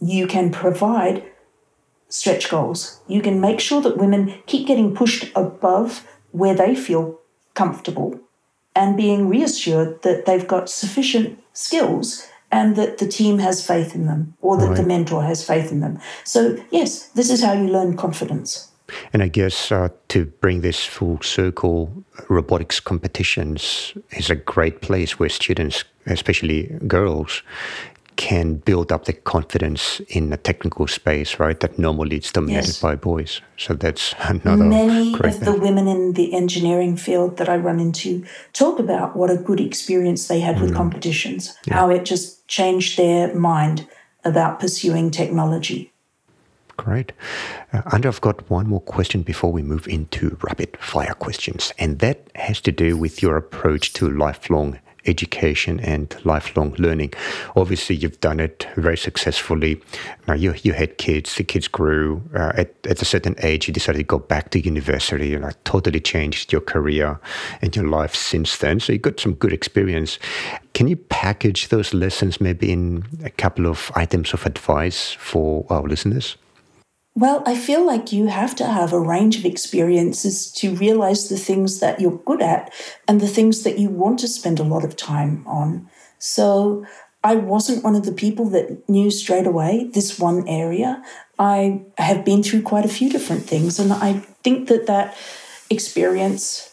[0.00, 1.24] You can provide
[2.08, 3.00] stretch goals.
[3.08, 7.18] You can make sure that women keep getting pushed above where they feel
[7.54, 8.20] comfortable
[8.74, 14.06] and being reassured that they've got sufficient skills and that the team has faith in
[14.06, 14.76] them or that right.
[14.76, 15.98] the mentor has faith in them.
[16.24, 18.70] So, yes, this is how you learn confidence.
[19.12, 25.18] And I guess uh, to bring this full circle, robotics competitions is a great place
[25.18, 27.42] where students, especially girls,
[28.16, 31.60] can build up the confidence in a technical space, right?
[31.60, 32.80] That normally it's dominated yes.
[32.80, 33.40] by boys.
[33.56, 34.64] So that's another.
[34.64, 35.44] Many of thing.
[35.44, 39.60] the women in the engineering field that I run into talk about what a good
[39.60, 40.76] experience they had with mm.
[40.76, 41.74] competitions, yeah.
[41.74, 43.86] how it just changed their mind
[44.24, 45.92] about pursuing technology.
[46.76, 47.12] Great.
[47.72, 52.00] Uh, and I've got one more question before we move into rapid fire questions, and
[52.00, 57.12] that has to do with your approach to lifelong education and lifelong learning.
[57.54, 59.80] Obviously, you've done it very successfully.
[60.26, 62.22] Now, you, you had kids, the kids grew.
[62.34, 65.62] Uh, at, at a certain age, you decided to go back to university and like,
[65.64, 67.18] totally changed your career
[67.62, 68.80] and your life since then.
[68.80, 70.18] So you got some good experience.
[70.74, 75.82] Can you package those lessons maybe in a couple of items of advice for our
[75.82, 76.36] listeners?
[77.16, 81.38] Well, I feel like you have to have a range of experiences to realize the
[81.38, 82.70] things that you're good at
[83.08, 85.88] and the things that you want to spend a lot of time on.
[86.18, 86.84] So
[87.24, 91.02] I wasn't one of the people that knew straight away this one area.
[91.38, 95.16] I have been through quite a few different things, and I think that that
[95.70, 96.70] experience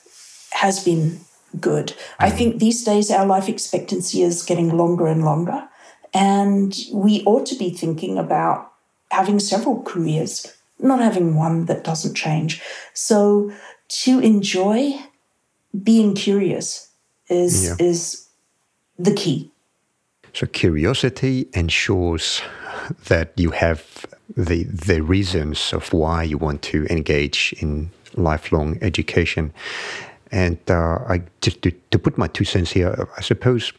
[0.52, 1.22] has been
[1.58, 1.94] good.
[2.20, 2.38] I mm.
[2.38, 5.70] think these days our life expectancy is getting longer and longer,
[6.14, 8.73] and we ought to be thinking about
[9.14, 12.62] having several careers, not having one that doesn't change.
[12.94, 13.52] So
[14.04, 15.00] to enjoy
[15.84, 16.90] being curious
[17.30, 17.76] is yeah.
[17.80, 18.28] is
[18.98, 19.52] the key.
[20.34, 22.42] So curiosity ensures
[23.06, 24.06] that you have
[24.36, 29.54] the the reasons of why you want to engage in lifelong education.
[30.32, 33.74] And uh, I just to, to put my two cents here, I suppose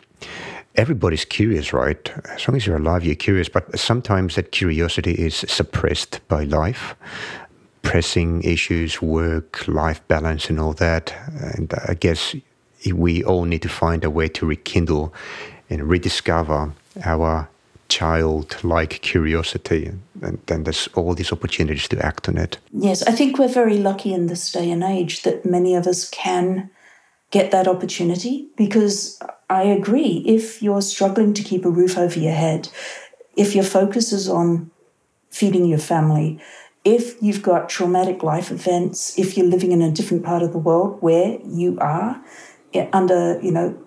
[0.77, 2.11] everybody's curious, right?
[2.31, 3.49] As long as you're alive, you're curious.
[3.49, 6.95] But sometimes that curiosity is suppressed by life,
[7.83, 11.15] pressing issues, work, life balance, and all that.
[11.55, 12.35] And I guess
[12.93, 15.15] we all need to find a way to rekindle
[15.71, 16.73] and rediscover
[17.05, 17.49] our
[17.89, 23.39] childlike curiosity and then there's all these opportunities to act on it yes i think
[23.39, 26.71] we're very lucky in this day and age that many of us can
[27.31, 29.21] get that opportunity because
[29.51, 30.23] I agree.
[30.27, 32.69] If you're struggling to keep a roof over your head,
[33.37, 34.71] if your focus is on
[35.31, 36.41] feeding your family,
[36.85, 40.59] if you've got traumatic life events, if you're living in a different part of the
[40.59, 42.23] world where you are
[42.75, 43.79] eh, under, you know,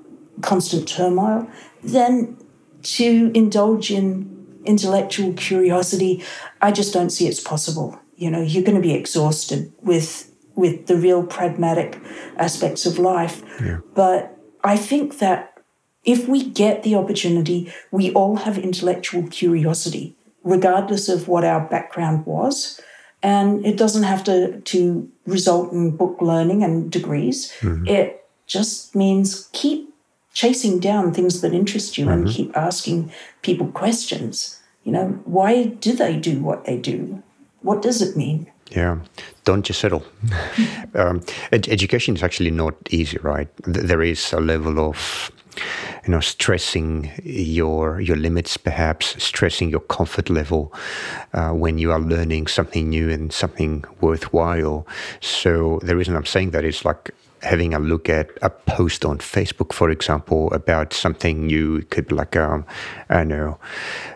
[0.41, 1.47] constant turmoil,
[1.83, 2.37] then
[2.83, 6.23] to indulge in intellectual curiosity,
[6.61, 7.99] I just don't see it's possible.
[8.15, 12.01] You know, you're going to be exhausted with with the real pragmatic
[12.37, 13.43] aspects of life.
[13.61, 13.77] Yeah.
[13.93, 15.53] But I think that
[16.03, 22.25] if we get the opportunity, we all have intellectual curiosity, regardless of what our background
[22.25, 22.79] was.
[23.21, 27.51] And it doesn't have to, to result in book learning and degrees.
[27.59, 27.87] Mm-hmm.
[27.87, 29.93] It just means keep
[30.33, 32.25] chasing down things that interest you mm-hmm.
[32.25, 34.59] and keep asking people questions.
[34.83, 37.21] You know, why do they do what they do?
[37.61, 38.49] What does it mean?
[38.71, 38.99] Yeah,
[39.45, 40.03] don't just settle.
[40.95, 43.47] um, ed- education is actually not easy, right?
[43.63, 45.31] There is a level of,
[46.05, 50.73] you know, stressing your your limits, perhaps stressing your comfort level
[51.33, 54.85] uh, when you are learning something new and something worthwhile.
[55.21, 57.11] So the reason I'm saying that is like
[57.41, 61.77] having a look at a post on Facebook, for example, about something new.
[61.77, 62.65] It could be like, um,
[63.09, 63.59] I know,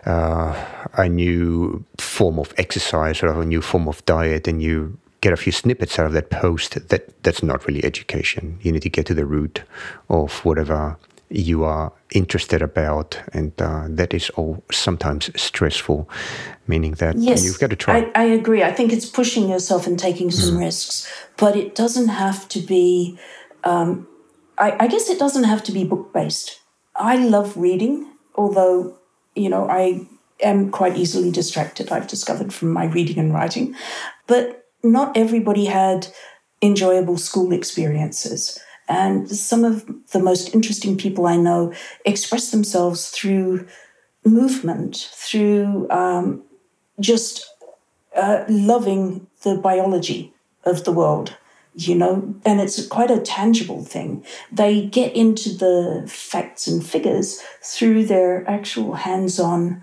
[0.06, 0.64] uh,
[0.94, 5.36] a new form of exercise or a new form of diet, and you get a
[5.36, 6.88] few snippets out of that post.
[6.88, 8.58] That that's not really education.
[8.62, 9.62] You need to get to the root
[10.08, 10.98] of whatever
[11.32, 16.08] you are interested about, and uh, that is all sometimes stressful,
[16.66, 18.10] meaning that yes, you've got to try.
[18.14, 18.62] I, I agree.
[18.62, 20.60] I think it's pushing yourself and taking some mm.
[20.60, 23.18] risks, but it doesn't have to be.
[23.64, 24.06] Um,
[24.58, 26.60] I, I guess it doesn't have to be book based.
[26.94, 28.98] I love reading, although
[29.34, 30.06] you know I
[30.42, 31.90] am quite easily distracted.
[31.90, 33.74] I've discovered from my reading and writing,
[34.26, 36.08] but not everybody had
[36.60, 38.58] enjoyable school experiences.
[38.92, 41.72] And some of the most interesting people I know
[42.04, 43.66] express themselves through
[44.22, 46.42] movement, through um,
[47.00, 47.48] just
[48.14, 50.34] uh, loving the biology
[50.64, 51.34] of the world,
[51.74, 54.26] you know, and it's quite a tangible thing.
[54.52, 59.82] They get into the facts and figures through their actual hands on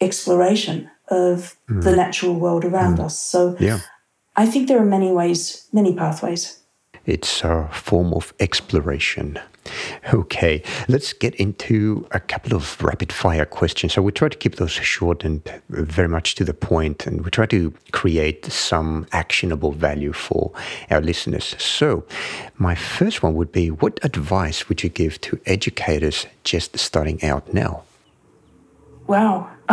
[0.00, 1.82] exploration of mm.
[1.82, 3.04] the natural world around mm.
[3.04, 3.20] us.
[3.20, 3.80] So yeah.
[4.36, 6.57] I think there are many ways, many pathways.
[7.08, 9.38] It's a form of exploration.
[10.12, 13.94] Okay, let's get into a couple of rapid fire questions.
[13.94, 15.40] So we try to keep those short and
[15.70, 20.52] very much to the point, and we try to create some actionable value for
[20.90, 21.56] our listeners.
[21.58, 22.04] So,
[22.58, 27.54] my first one would be what advice would you give to educators just starting out
[27.54, 27.84] now?
[29.06, 29.48] Wow.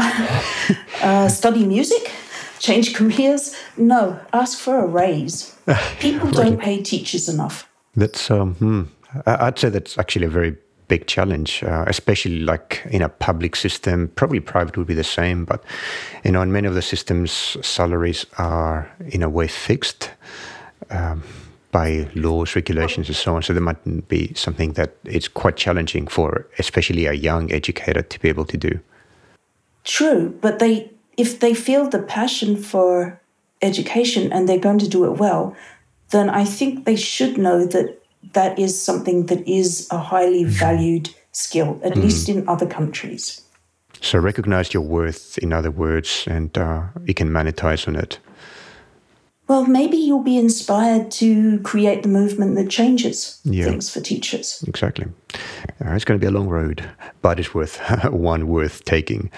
[1.01, 2.11] uh, study music?
[2.59, 3.55] Change careers?
[3.77, 5.55] No, ask for a raise.
[5.99, 7.69] People don't pay teachers enough.
[7.95, 8.83] That's um, hmm.
[9.25, 14.09] I'd say that's actually a very big challenge, uh, especially like in a public system.
[14.15, 15.63] Probably private would be the same, but
[16.23, 20.11] you know, in many of the systems, salaries are in a way fixed
[20.89, 21.23] um,
[21.71, 23.41] by laws, regulations, and so on.
[23.41, 28.19] So there might be something that it's quite challenging for, especially a young educator, to
[28.19, 28.79] be able to do.
[29.83, 33.21] True, but they if they feel the passion for
[33.61, 35.55] education and they're going to do it well,
[36.11, 38.01] then I think they should know that
[38.33, 42.03] that is something that is a highly valued skill, at mm.
[42.03, 43.41] least in other countries.
[44.01, 48.19] So recognize your worth, in other words, and uh, you can monetize on it.
[49.47, 53.65] Well, maybe you'll be inspired to create the movement that changes yeah.
[53.65, 54.63] things for teachers.
[54.67, 55.05] Exactly.
[55.35, 56.89] Uh, it's going to be a long road,
[57.21, 57.77] but it's worth
[58.11, 59.29] one worth taking.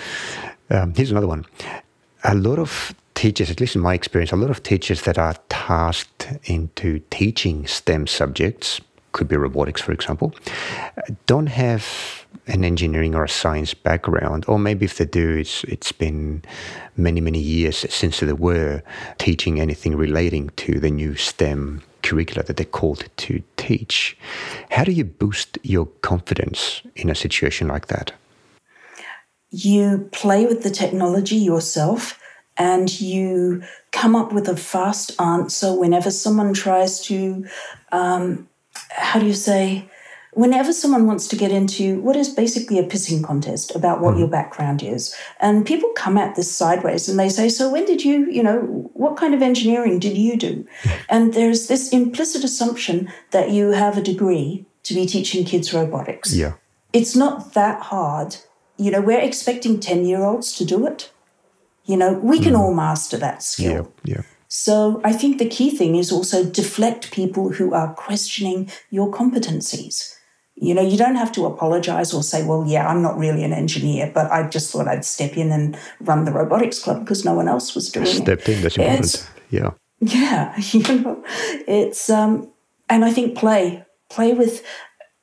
[0.70, 1.46] Um, here's another one.
[2.24, 5.36] A lot of teachers, at least in my experience, a lot of teachers that are
[5.50, 8.82] tasked into teaching STEM subjects,
[9.14, 10.34] could be robotics, for example,
[11.26, 15.92] don't have an engineering or a science background, or maybe if they do, it's it's
[15.92, 16.44] been
[16.96, 18.84] many many years since they were
[19.18, 24.18] teaching anything relating to the new STEM curricula that they're called to teach.
[24.70, 28.12] How do you boost your confidence in a situation like that?
[29.50, 32.20] You play with the technology yourself
[32.58, 37.46] and you come up with a fast answer whenever someone tries to,
[37.92, 38.50] um,
[38.90, 39.90] how do you say,
[40.38, 44.20] whenever someone wants to get into what is basically a pissing contest about what mm.
[44.20, 48.04] your background is, and people come at this sideways and they say, So, when did
[48.04, 48.60] you, you know,
[48.94, 50.68] what kind of engineering did you do?
[51.10, 56.34] and there's this implicit assumption that you have a degree to be teaching kids robotics.
[56.34, 56.54] Yeah.
[56.94, 58.38] It's not that hard.
[58.78, 61.12] You know, we're expecting 10 year olds to do it.
[61.86, 62.60] You know, we can mm.
[62.60, 63.92] all master that skill.
[64.04, 64.16] Yeah.
[64.18, 64.22] Yeah.
[64.50, 70.14] So I think the key thing is also deflect people who are questioning your competencies.
[70.56, 73.54] You know, you don't have to apologize or say, well, yeah, I'm not really an
[73.54, 77.34] engineer, but I just thought I'd step in and run the robotics club because no
[77.34, 78.56] one else was doing Stepped it.
[78.56, 79.30] in, that's important.
[79.50, 79.72] yeah.
[80.00, 80.56] Yeah.
[80.74, 81.24] You know,
[81.68, 82.52] it's, um,
[82.90, 84.66] and I think play, play with,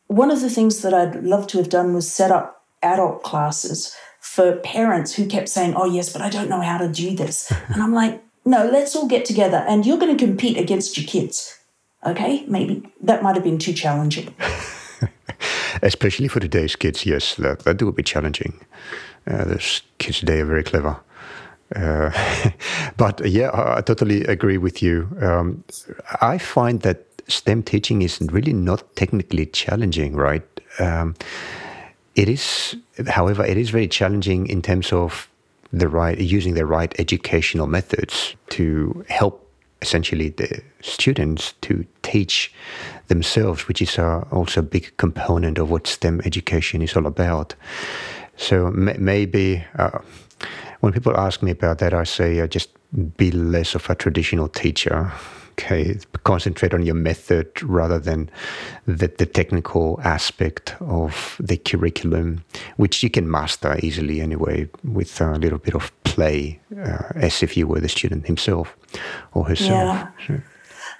[0.06, 3.94] one of the things that I'd love to have done was set up adult classes
[4.20, 7.50] for parents who kept saying, oh, yes, but I don't know how to do this.
[7.68, 11.06] and I'm like, no, let's all get together and you're going to compete against your
[11.06, 11.58] kids.
[12.04, 12.44] Okay.
[12.46, 14.34] Maybe that might have been too challenging.
[15.82, 17.06] especially for today's kids.
[17.06, 18.60] Yes, that that would be challenging.
[19.26, 20.96] Uh, those kids today are very clever.
[21.74, 22.10] Uh,
[22.96, 25.08] but yeah, I, I, totally agree with you.
[25.20, 25.64] Um,
[26.20, 30.42] I find that STEM teaching is really not technically challenging, right?
[30.78, 31.14] Um,
[32.14, 32.76] it is,
[33.08, 35.28] however, it is very challenging in terms of
[35.72, 39.40] the right using the right educational methods to help
[39.82, 42.52] essentially the students to teach
[43.08, 47.54] themselves, which is uh, also a big component of what STEM education is all about.
[48.36, 49.98] So maybe uh,
[50.80, 52.70] when people ask me about that, I say uh, just
[53.16, 55.12] be less of a traditional teacher.
[55.56, 58.28] Okay, concentrate on your method rather than
[58.86, 62.44] the, the technical aspect of the curriculum,
[62.76, 67.56] which you can master easily anyway with a little bit of play, uh, as if
[67.56, 68.76] you were the student himself
[69.32, 69.70] or herself.
[69.70, 70.08] Yeah.
[70.26, 70.40] So.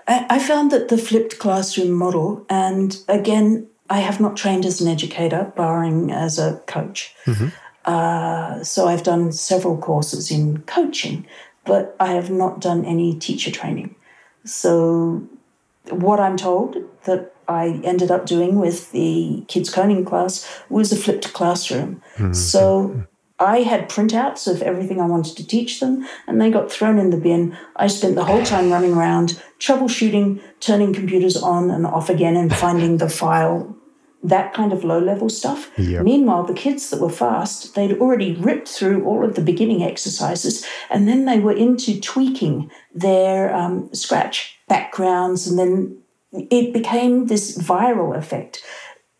[0.06, 4.88] I found that the flipped classroom model, and again, I have not trained as an
[4.88, 7.14] educator, barring as a coach.
[7.26, 7.48] Mm-hmm.
[7.86, 11.26] Uh, so I've done several courses in coaching,
[11.64, 13.96] but I have not done any teacher training.
[14.44, 15.26] So,
[15.90, 20.96] what I'm told that I ended up doing with the kids coding class was a
[20.96, 22.02] flipped classroom.
[22.16, 22.32] Mm-hmm.
[22.32, 23.06] So,
[23.40, 27.10] I had printouts of everything I wanted to teach them, and they got thrown in
[27.10, 27.56] the bin.
[27.74, 32.54] I spent the whole time running around, troubleshooting, turning computers on and off again, and
[32.54, 33.73] finding the file,
[34.24, 35.70] that kind of low level stuff.
[35.78, 36.02] Yep.
[36.02, 40.66] Meanwhile, the kids that were fast, they'd already ripped through all of the beginning exercises,
[40.90, 45.98] and then they were into tweaking their um, Scratch backgrounds, and then
[46.32, 48.64] it became this viral effect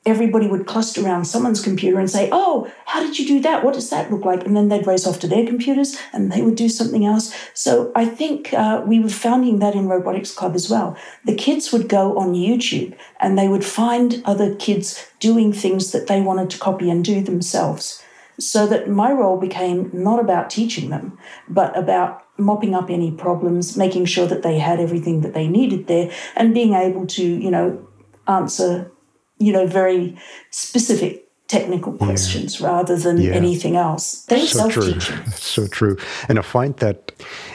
[0.07, 3.65] everybody would cluster around someone's computer and say, Oh, how did you do that?
[3.65, 4.45] What does that look like?
[4.45, 7.35] And then they'd race off to their computers and they would do something else.
[7.55, 10.97] So I think uh, we were founding that in Robotics Club as well.
[11.25, 16.07] The kids would go on YouTube and they would find other kids doing things that
[16.07, 18.03] they wanted to copy and do themselves.
[18.39, 21.17] So that my role became not about teaching them,
[21.49, 25.87] but about mopping up any problems, making sure that they had everything that they needed
[25.87, 27.87] there, and being able to, you know,
[28.27, 28.91] answer
[29.39, 30.17] you know, very
[30.51, 32.67] specific technical questions yeah.
[32.67, 33.33] rather than yeah.
[33.33, 34.25] anything else.
[34.25, 34.99] They're so self-teaching.
[35.01, 35.27] True.
[35.33, 35.97] so true.
[36.29, 37.13] And I find that,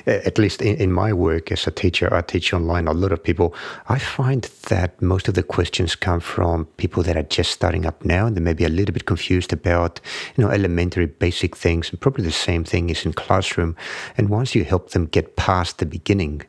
[0.09, 3.23] at least in, in, my work as a teacher, I teach online a lot of
[3.23, 3.53] people.
[3.87, 8.03] I find that most of the questions come from people that are just starting up
[8.03, 10.01] now and they may be a little bit confused about,
[10.35, 11.89] you know, elementary basic things.
[11.89, 13.75] And probably the same thing is in classroom.
[14.17, 16.41] And once you help them get past the beginning,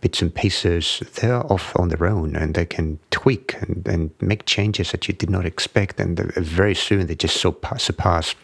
[0.00, 4.46] bits and pieces, they're off on their own and they can tweak and, and make
[4.46, 5.98] changes that you did not expect.
[5.98, 8.34] And uh, very soon they just surpass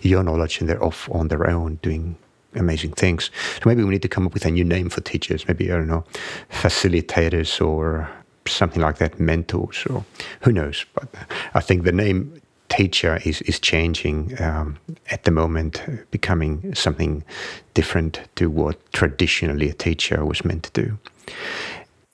[0.00, 2.16] your knowledge and they're off on their own doing
[2.54, 3.30] amazing things.
[3.56, 5.46] So maybe we need to come up with a new name for teachers.
[5.46, 6.04] Maybe, I don't know,
[6.50, 8.08] facilitators or
[8.46, 10.04] something like that, mentors or
[10.40, 10.84] who knows.
[10.94, 11.08] But
[11.54, 14.78] I think the name teacher is, is changing um,
[15.10, 17.24] at the moment, becoming something
[17.74, 20.98] different to what traditionally a teacher was meant to do.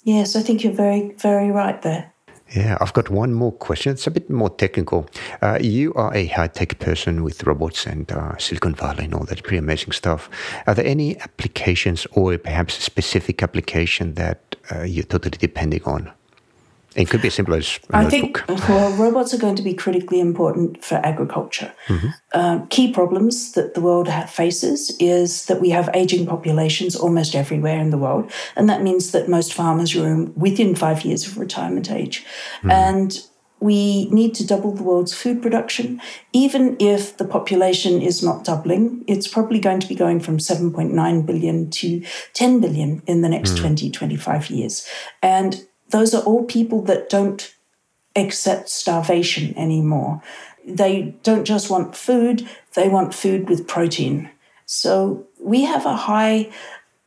[0.03, 2.13] Yes, I think you're very, very right there.
[2.53, 3.92] Yeah, I've got one more question.
[3.92, 5.09] It's a bit more technical.
[5.42, 9.24] Uh, you are a high tech person with robots and uh, Silicon Valley and all
[9.24, 10.28] that pretty amazing stuff.
[10.66, 16.12] Are there any applications or perhaps a specific application that uh, you're totally depending on?
[16.95, 20.20] It could be as simple as I think well, robots are going to be critically
[20.20, 21.73] important for agriculture.
[21.86, 22.09] Mm-hmm.
[22.32, 27.78] Uh, key problems that the world faces is that we have aging populations almost everywhere
[27.81, 31.90] in the world, and that means that most farmers are within five years of retirement
[31.90, 32.24] age,
[32.59, 32.70] mm-hmm.
[32.70, 33.27] and
[33.64, 36.01] we need to double the world's food production.
[36.35, 41.27] Even if the population is not doubling, it's probably going to be going from 7.9
[41.27, 42.05] billion to
[42.35, 43.60] 10 billion in the next mm.
[43.60, 44.86] 20, 25 years.
[45.23, 47.55] And those are all people that don't
[48.16, 50.23] accept starvation anymore.
[50.66, 54.31] They don't just want food, they want food with protein.
[54.66, 56.51] So we have a high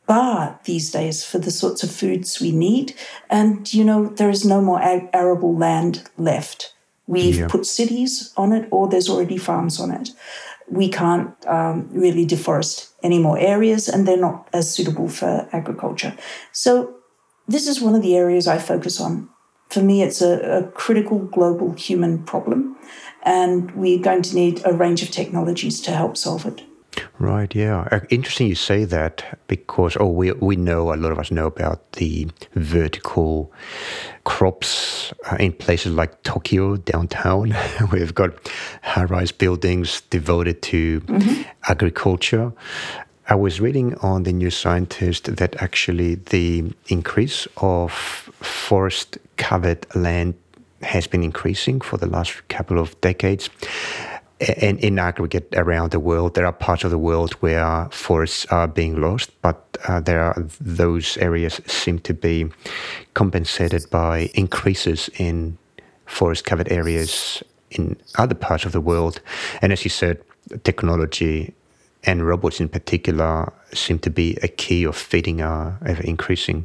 [0.06, 2.94] bar these days for the sorts of foods we need.
[3.30, 6.72] And, you know, there is no more arable land left.
[7.06, 7.48] We've yeah.
[7.48, 10.10] put cities on it, or there's already farms on it.
[10.70, 16.14] We can't um, really deforest any more areas, and they're not as suitable for agriculture.
[16.52, 16.97] So,
[17.48, 19.28] this is one of the areas I focus on.
[19.70, 22.76] For me, it's a, a critical global human problem,
[23.22, 26.62] and we're going to need a range of technologies to help solve it.
[27.18, 27.88] Right, yeah.
[27.90, 31.46] Uh, interesting you say that because, oh, we, we know, a lot of us know
[31.46, 33.52] about the vertical
[34.24, 37.54] crops uh, in places like Tokyo, downtown.
[37.92, 38.30] We've got
[38.82, 41.42] high rise buildings devoted to mm-hmm.
[41.68, 42.52] agriculture.
[43.28, 50.34] I was reading on the New Scientist that actually the increase of forest covered land
[50.82, 53.50] has been increasing for the last couple of decades
[54.40, 58.68] in, in aggregate around the world, there are parts of the world where forests are
[58.68, 62.46] being lost, but uh, there are those areas seem to be
[63.14, 65.58] compensated by increases in
[66.06, 69.20] forest covered areas in other parts of the world.
[69.60, 70.22] And as you said,
[70.64, 71.54] technology
[72.04, 76.64] and robots in particular seem to be a key of feeding our ever increasing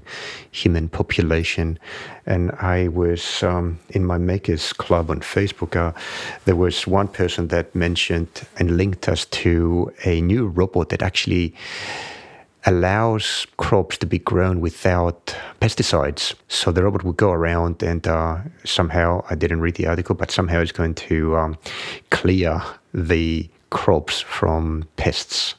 [0.51, 1.79] human population.
[2.25, 5.97] And I was um, in my Makers Club on Facebook, uh,
[6.45, 11.53] there was one person that mentioned and linked us to a new robot that actually
[12.65, 16.33] allows crops to be grown without pesticides.
[16.47, 20.31] So the robot will go around and uh, somehow, I didn't read the article, but
[20.31, 21.57] somehow it's going to um,
[22.09, 22.61] clear
[22.93, 25.55] the crops from pests.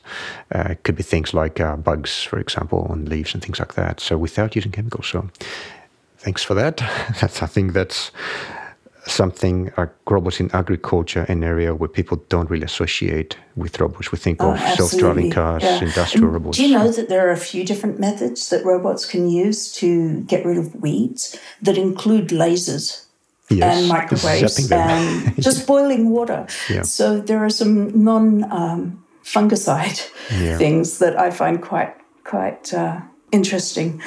[0.54, 3.74] Uh, it could be things like uh, bugs, for example, on leaves and things like
[3.74, 4.00] that.
[4.00, 5.08] So without using chemicals.
[5.08, 5.28] So
[6.18, 6.76] thanks for that.
[7.20, 8.12] that's I think that's
[9.06, 14.12] something like robots in agriculture, an area where people don't really associate with robots.
[14.12, 15.82] We think oh, of self-driving cars, yeah.
[15.82, 16.56] industrial and robots.
[16.56, 20.20] Do you know that there are a few different methods that robots can use to
[20.22, 23.03] get rid of weeds that include lasers?
[23.50, 26.46] Yes, and microwaves and just boiling water.
[26.68, 26.82] Yeah.
[26.82, 30.58] So there are some non um, fungicide yeah.
[30.58, 31.94] things that I find quite
[32.24, 33.00] quite uh,
[33.32, 34.00] interesting.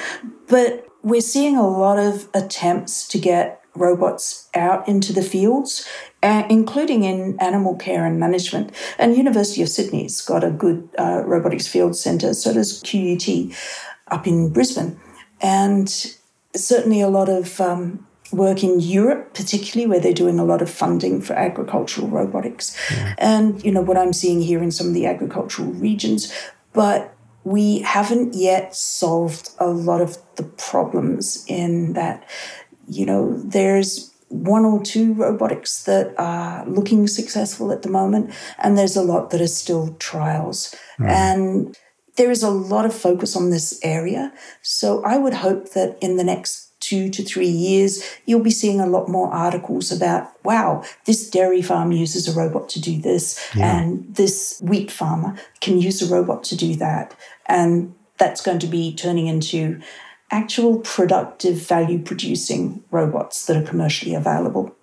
[0.48, 5.88] But we're seeing a lot of attempts to get robots out into the fields,
[6.22, 8.72] uh, including in animal care and management.
[8.98, 12.34] And University of Sydney's got a good uh, robotics field centre.
[12.34, 13.54] So does QUT
[14.08, 14.98] up in Brisbane,
[15.40, 15.88] and
[16.56, 20.70] certainly a lot of um, work in Europe, particularly where they're doing a lot of
[20.70, 22.76] funding for agricultural robotics.
[22.90, 23.14] Yeah.
[23.18, 26.32] And, you know, what I'm seeing here in some of the agricultural regions.
[26.72, 27.14] But
[27.44, 32.28] we haven't yet solved a lot of the problems in that,
[32.86, 38.76] you know, there's one or two robotics that are looking successful at the moment, and
[38.76, 40.74] there's a lot that are still trials.
[40.98, 41.08] Mm.
[41.08, 41.78] And
[42.18, 44.32] there is a lot of focus on this area.
[44.60, 48.80] So I would hope that in the next two to three years, you'll be seeing
[48.80, 53.38] a lot more articles about, wow, this dairy farm uses a robot to do this,
[53.54, 53.78] yeah.
[53.78, 57.14] and this wheat farmer can use a robot to do that.
[57.46, 59.80] And that's going to be turning into
[60.30, 64.74] actual productive value producing robots that are commercially available.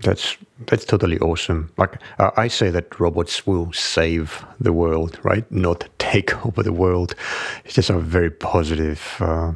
[0.00, 1.70] That's that's totally awesome.
[1.76, 5.50] Like uh, I say that robots will save the world, right?
[5.52, 7.14] Not take over the world.
[7.66, 9.52] It's just a very positive, uh,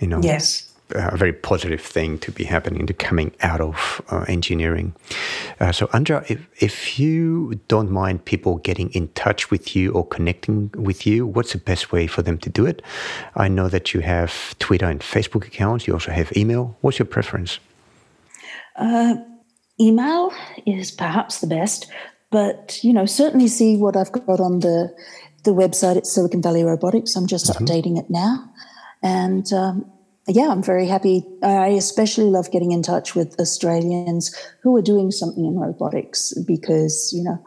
[0.00, 4.24] you know, yes a very positive thing to be happening to coming out of uh,
[4.28, 4.94] engineering.
[5.60, 10.06] Uh, so, Andra, if, if you don't mind people getting in touch with you or
[10.06, 12.82] connecting with you, what's the best way for them to do it?
[13.36, 15.86] I know that you have Twitter and Facebook accounts.
[15.86, 16.76] You also have email.
[16.80, 17.58] What's your preference?
[18.76, 19.16] Uh,
[19.80, 20.32] email
[20.66, 21.90] is perhaps the best,
[22.30, 24.94] but you know, certainly see what I've got on the
[25.44, 27.16] the website at Silicon Valley Robotics.
[27.16, 27.64] I'm just mm-hmm.
[27.64, 28.48] updating it now,
[29.02, 29.90] and um,
[30.28, 31.24] yeah, I'm very happy.
[31.42, 37.12] I especially love getting in touch with Australians who are doing something in robotics because,
[37.14, 37.42] you know,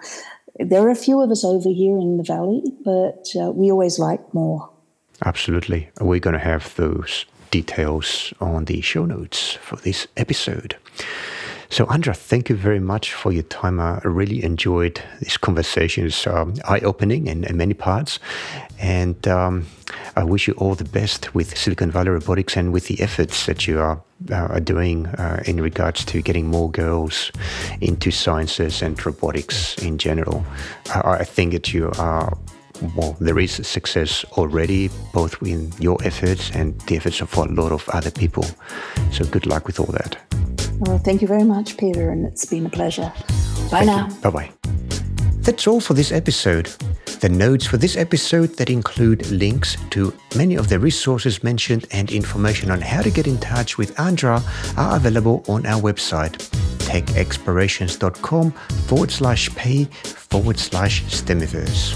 [0.60, 4.00] there are a few of us over here in the valley, but uh, we always
[4.00, 4.70] like more.
[5.24, 5.90] Absolutely.
[6.00, 10.78] We're going to have those details on the show notes for this episode.
[11.72, 13.80] So, Andra, thank you very much for your time.
[13.80, 16.06] I really enjoyed this conversation.
[16.06, 18.20] It's um, eye opening in, in, many parts.
[18.78, 19.68] And um,
[20.18, 23.68] I wish you all the best with Silicon Valley Robotics and with the efforts that
[23.68, 27.32] you are, uh, are doing uh, in regards to getting more girls
[27.80, 30.46] into sciences and robotics in general.
[30.94, 32.38] I, I think that you are
[32.98, 37.72] well, there is success already, both in your efforts and the efforts of a lot
[37.72, 38.46] of other people.
[39.12, 40.18] So good luck with all that.
[40.82, 43.14] Well, thank you very much, Peter, and it's been a pleasure.
[43.70, 44.10] Bye now.
[44.22, 44.52] Bye bye.
[45.42, 46.66] That's all for this episode.
[47.22, 52.12] The notes for this episode that include links to many of the resources mentioned and
[52.12, 54.42] information on how to get in touch with Andra
[54.76, 56.36] are available on our website,
[56.80, 58.52] techexplorations.com
[58.88, 61.96] forward slash pay forward slash STEMiverse.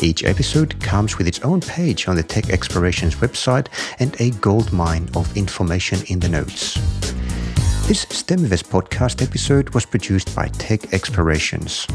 [0.00, 3.66] Each episode comes with its own page on the Tech Explorations website
[3.98, 6.78] and a goldmine of information in the notes.
[7.86, 11.86] This STEMiverse podcast episode was produced by Tech Explorations.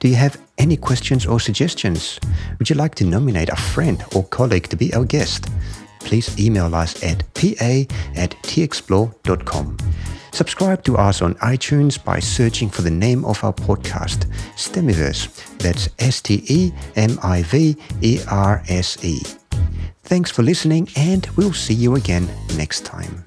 [0.00, 2.18] Do you have any questions or suggestions?
[2.58, 5.46] Would you like to nominate a friend or colleague to be our guest?
[6.00, 7.86] Please email us at pa
[8.16, 9.78] at texplore.com.
[10.32, 14.26] Subscribe to us on iTunes by searching for the name of our podcast,
[14.56, 15.56] STEMiverse.
[15.58, 19.22] That's S T E M I V E R S E.
[20.02, 23.24] Thanks for listening, and we'll see you again next time.